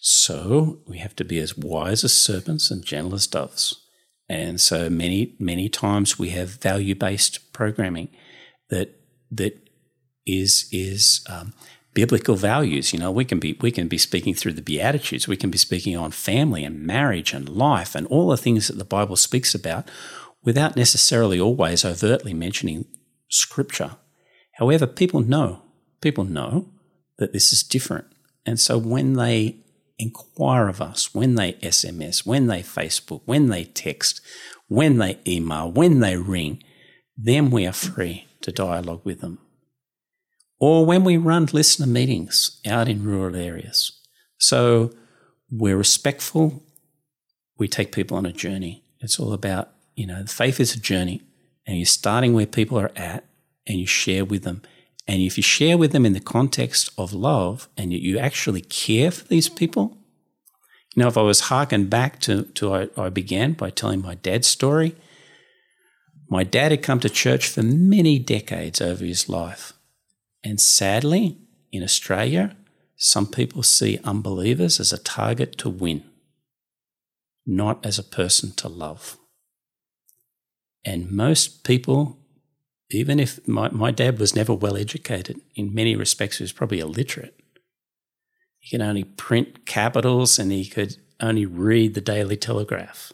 So 0.00 0.78
we 0.86 0.98
have 0.98 1.16
to 1.16 1.24
be 1.24 1.40
as 1.40 1.58
wise 1.58 2.04
as 2.04 2.16
serpents 2.16 2.70
and 2.70 2.84
gentle 2.84 3.14
as 3.14 3.26
doves. 3.26 3.84
And 4.28 4.60
so 4.60 4.88
many 4.88 5.34
many 5.40 5.68
times 5.68 6.20
we 6.20 6.30
have 6.30 6.62
value 6.62 6.94
based 6.94 7.52
programming 7.52 8.10
that 8.70 9.00
that 9.32 9.58
is 10.26 10.68
is 10.72 11.24
um, 11.28 11.52
biblical 11.94 12.36
values. 12.36 12.92
You 12.92 12.98
know, 12.98 13.10
we 13.10 13.24
can 13.24 13.38
be 13.38 13.58
we 13.60 13.70
can 13.70 13.88
be 13.88 13.98
speaking 13.98 14.34
through 14.34 14.54
the 14.54 14.62
Beatitudes. 14.62 15.28
We 15.28 15.36
can 15.36 15.50
be 15.50 15.58
speaking 15.58 15.96
on 15.96 16.10
family 16.10 16.64
and 16.64 16.82
marriage 16.82 17.32
and 17.32 17.48
life 17.48 17.94
and 17.94 18.06
all 18.06 18.28
the 18.28 18.36
things 18.36 18.68
that 18.68 18.78
the 18.78 18.84
Bible 18.84 19.16
speaks 19.16 19.54
about, 19.54 19.90
without 20.42 20.76
necessarily 20.76 21.40
always 21.40 21.84
overtly 21.84 22.34
mentioning 22.34 22.86
Scripture. 23.28 23.96
However, 24.58 24.86
people 24.86 25.20
know 25.20 25.62
people 26.00 26.24
know 26.24 26.68
that 27.18 27.32
this 27.32 27.52
is 27.52 27.62
different, 27.62 28.06
and 28.46 28.58
so 28.58 28.78
when 28.78 29.14
they 29.14 29.58
inquire 29.98 30.68
of 30.68 30.80
us, 30.80 31.14
when 31.14 31.36
they 31.36 31.52
SMS, 31.54 32.26
when 32.26 32.46
they 32.46 32.60
Facebook, 32.60 33.22
when 33.24 33.48
they 33.48 33.64
text, 33.64 34.20
when 34.66 34.98
they 34.98 35.18
email, 35.26 35.70
when 35.70 36.00
they 36.00 36.16
ring, 36.16 36.62
then 37.16 37.50
we 37.50 37.66
are 37.66 37.72
free 37.72 38.26
to 38.40 38.50
dialogue 38.50 39.02
with 39.04 39.20
them 39.20 39.38
or 40.62 40.86
when 40.86 41.02
we 41.02 41.16
run 41.16 41.48
listener 41.52 41.88
meetings 41.88 42.60
out 42.64 42.88
in 42.88 43.02
rural 43.02 43.34
areas. 43.34 43.98
So 44.38 44.92
we're 45.50 45.76
respectful. 45.76 46.62
We 47.58 47.66
take 47.66 47.90
people 47.90 48.16
on 48.16 48.26
a 48.26 48.32
journey. 48.32 48.84
It's 49.00 49.18
all 49.18 49.32
about, 49.32 49.70
you 49.96 50.06
know, 50.06 50.24
faith 50.24 50.60
is 50.60 50.72
a 50.72 50.78
journey 50.78 51.20
and 51.66 51.78
you're 51.78 51.86
starting 51.86 52.32
where 52.32 52.46
people 52.46 52.78
are 52.78 52.92
at 52.94 53.24
and 53.66 53.80
you 53.80 53.88
share 53.88 54.24
with 54.24 54.44
them. 54.44 54.62
And 55.08 55.20
if 55.20 55.36
you 55.36 55.42
share 55.42 55.76
with 55.76 55.90
them 55.90 56.06
in 56.06 56.12
the 56.12 56.20
context 56.20 56.90
of 56.96 57.12
love 57.12 57.68
and 57.76 57.92
you 57.92 58.20
actually 58.20 58.60
care 58.60 59.10
for 59.10 59.26
these 59.26 59.48
people, 59.48 59.98
you 60.94 61.02
know, 61.02 61.08
if 61.08 61.18
I 61.18 61.22
was 61.22 61.40
harkened 61.40 61.90
back 61.90 62.20
to, 62.20 62.44
to 62.44 62.72
I, 62.72 62.88
I 62.96 63.08
began 63.08 63.54
by 63.54 63.70
telling 63.70 64.00
my 64.00 64.14
dad's 64.14 64.46
story, 64.46 64.94
my 66.28 66.44
dad 66.44 66.70
had 66.70 66.84
come 66.84 67.00
to 67.00 67.10
church 67.10 67.48
for 67.48 67.64
many 67.64 68.20
decades 68.20 68.80
over 68.80 69.04
his 69.04 69.28
life. 69.28 69.72
And 70.44 70.60
sadly, 70.60 71.38
in 71.70 71.82
Australia, 71.82 72.56
some 72.96 73.26
people 73.26 73.62
see 73.62 74.00
unbelievers 74.04 74.80
as 74.80 74.92
a 74.92 74.98
target 74.98 75.58
to 75.58 75.70
win. 75.70 76.04
not 77.46 77.84
as 77.84 77.98
a 77.98 78.04
person 78.04 78.52
to 78.52 78.68
love. 78.68 79.18
And 80.84 81.10
most 81.10 81.64
people, 81.64 82.18
even 82.90 83.18
if 83.20 83.46
my, 83.48 83.70
my 83.70 83.90
dad 83.90 84.18
was 84.18 84.34
never 84.36 84.54
well 84.54 84.76
educated, 84.76 85.40
in 85.54 85.74
many 85.74 85.96
respects, 85.96 86.38
he 86.38 86.44
was 86.44 86.52
probably 86.52 86.80
illiterate. 86.80 87.38
He 88.58 88.70
could 88.70 88.84
only 88.84 89.04
print 89.04 89.66
capitals 89.66 90.38
and 90.38 90.52
he 90.52 90.64
could 90.64 90.96
only 91.20 91.46
read 91.46 91.94
the 91.94 92.00
Daily 92.00 92.36
Telegraph. 92.36 93.12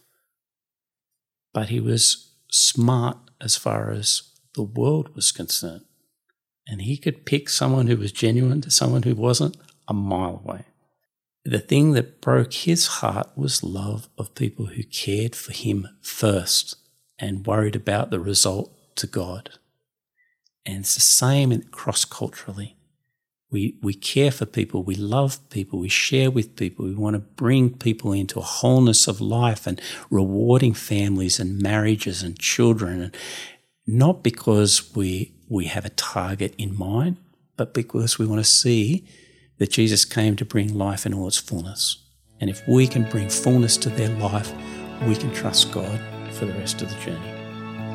But 1.54 1.70
he 1.70 1.80
was 1.80 2.34
smart 2.50 3.18
as 3.40 3.56
far 3.56 3.90
as 3.90 4.22
the 4.54 4.62
world 4.62 5.14
was 5.14 5.32
concerned. 5.32 5.84
And 6.68 6.82
he 6.82 6.98
could 6.98 7.24
pick 7.24 7.48
someone 7.48 7.86
who 7.86 7.96
was 7.96 8.12
genuine 8.12 8.60
to 8.60 8.70
someone 8.70 9.02
who 9.02 9.14
wasn't 9.14 9.56
a 9.88 9.94
mile 9.94 10.42
away. 10.44 10.66
The 11.44 11.58
thing 11.58 11.92
that 11.92 12.20
broke 12.20 12.52
his 12.52 12.86
heart 12.86 13.30
was 13.34 13.64
love 13.64 14.10
of 14.18 14.34
people 14.34 14.66
who 14.66 14.82
cared 14.82 15.34
for 15.34 15.52
him 15.52 15.88
first 16.02 16.76
and 17.18 17.46
worried 17.46 17.74
about 17.74 18.10
the 18.10 18.20
result 18.20 18.70
to 18.96 19.06
God. 19.06 19.52
And 20.66 20.80
it's 20.80 20.94
the 20.94 21.00
same 21.00 21.58
cross 21.70 22.04
culturally. 22.04 22.76
We, 23.50 23.78
we 23.80 23.94
care 23.94 24.30
for 24.30 24.44
people, 24.44 24.82
we 24.82 24.94
love 24.94 25.48
people, 25.48 25.78
we 25.78 25.88
share 25.88 26.30
with 26.30 26.54
people, 26.54 26.84
we 26.84 26.94
want 26.94 27.14
to 27.14 27.20
bring 27.20 27.70
people 27.70 28.12
into 28.12 28.38
a 28.38 28.42
wholeness 28.42 29.08
of 29.08 29.22
life 29.22 29.66
and 29.66 29.80
rewarding 30.10 30.74
families 30.74 31.40
and 31.40 31.62
marriages 31.62 32.22
and 32.22 32.38
children. 32.38 33.00
And 33.00 33.16
not 33.86 34.22
because 34.22 34.94
we, 34.94 35.32
we 35.48 35.66
have 35.66 35.84
a 35.84 35.90
target 35.90 36.54
in 36.58 36.76
mind, 36.76 37.16
but 37.56 37.74
because 37.74 38.18
we 38.18 38.26
want 38.26 38.40
to 38.40 38.50
see 38.50 39.06
that 39.58 39.70
Jesus 39.70 40.04
came 40.04 40.36
to 40.36 40.44
bring 40.44 40.76
life 40.76 41.06
in 41.06 41.14
all 41.14 41.26
its 41.26 41.38
fullness. 41.38 41.98
And 42.40 42.48
if 42.48 42.66
we 42.68 42.86
can 42.86 43.04
bring 43.04 43.28
fullness 43.28 43.76
to 43.78 43.88
their 43.88 44.10
life, 44.18 44.52
we 45.06 45.16
can 45.16 45.32
trust 45.32 45.72
God 45.72 46.00
for 46.32 46.46
the 46.46 46.52
rest 46.54 46.82
of 46.82 46.88
the 46.90 47.00
journey. 47.00 47.34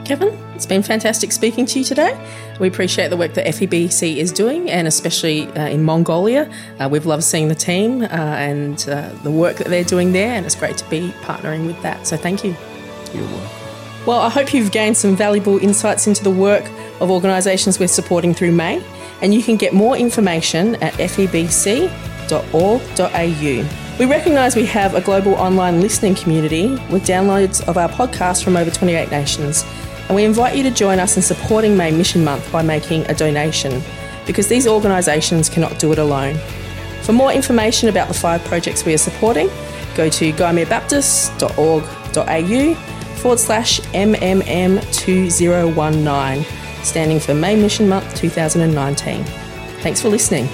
Kevin, 0.05 0.37
it's 0.53 0.65
been 0.65 0.83
fantastic 0.83 1.31
speaking 1.31 1.65
to 1.67 1.79
you 1.79 1.85
today. 1.85 2.19
We 2.59 2.67
appreciate 2.67 3.07
the 3.07 3.15
work 3.15 3.35
that 3.35 3.45
FEBC 3.45 4.17
is 4.17 4.33
doing, 4.33 4.69
and 4.69 4.85
especially 4.85 5.47
uh, 5.47 5.69
in 5.69 5.83
Mongolia. 5.83 6.51
Uh, 6.77 6.89
we've 6.91 7.05
loved 7.05 7.23
seeing 7.23 7.47
the 7.47 7.55
team 7.55 8.01
uh, 8.01 8.07
and 8.07 8.85
uh, 8.89 9.09
the 9.23 9.31
work 9.31 9.57
that 9.57 9.67
they're 9.67 9.85
doing 9.85 10.11
there, 10.11 10.33
and 10.33 10.45
it's 10.45 10.55
great 10.55 10.75
to 10.77 10.89
be 10.89 11.13
partnering 11.21 11.65
with 11.65 11.81
that. 11.83 12.05
So, 12.05 12.17
thank 12.17 12.43
you. 12.43 12.53
You're 13.13 13.23
welcome. 13.23 14.05
Well, 14.05 14.19
I 14.19 14.27
hope 14.27 14.53
you've 14.53 14.73
gained 14.73 14.97
some 14.97 15.15
valuable 15.15 15.57
insights 15.59 16.07
into 16.07 16.21
the 16.21 16.31
work 16.31 16.65
of 16.99 17.11
organisations 17.11 17.79
we're 17.79 17.87
supporting 17.87 18.33
through 18.33 18.51
May, 18.51 18.83
and 19.21 19.33
you 19.33 19.43
can 19.43 19.57
get 19.57 19.73
more 19.73 19.97
information 19.97 20.75
at 20.75 20.93
febc.org.au. 20.93 21.89
We 23.99 24.05
recognise 24.05 24.55
we 24.55 24.65
have 24.65 24.95
a 24.95 25.01
global 25.01 25.35
online 25.35 25.81
listening 25.81 26.15
community 26.15 26.69
with 26.91 27.05
downloads 27.05 27.67
of 27.67 27.77
our 27.77 27.89
podcast 27.89 28.43
from 28.43 28.57
over 28.57 28.71
28 28.71 29.11
nations 29.11 29.63
and 30.07 30.15
we 30.15 30.23
invite 30.25 30.55
you 30.55 30.63
to 30.63 30.71
join 30.71 30.99
us 30.99 31.15
in 31.15 31.23
supporting 31.23 31.77
May 31.77 31.91
Mission 31.91 32.23
Month 32.23 32.51
by 32.51 32.61
making 32.61 33.09
a 33.09 33.13
donation, 33.13 33.81
because 34.25 34.47
these 34.47 34.65
organisations 34.67 35.47
cannot 35.49 35.77
do 35.79 35.93
it 35.93 35.99
alone. 35.99 36.37
For 37.03 37.13
more 37.13 37.31
information 37.31 37.87
about 37.89 38.09
the 38.09 38.13
five 38.13 38.43
projects 38.45 38.85
we 38.85 38.93
are 38.93 38.97
supporting, 38.97 39.49
go 39.95 40.09
to 40.09 40.33
gymeabaptist.org.au 40.33 42.73
forward 43.15 43.39
slash 43.39 43.79
MMM2019, 43.79 46.62
standing 46.83 47.19
for 47.19 47.33
May 47.33 47.55
Mission 47.55 47.87
Month 47.89 48.15
2019. 48.15 49.23
Thanks 49.81 50.01
for 50.01 50.09
listening. 50.09 50.47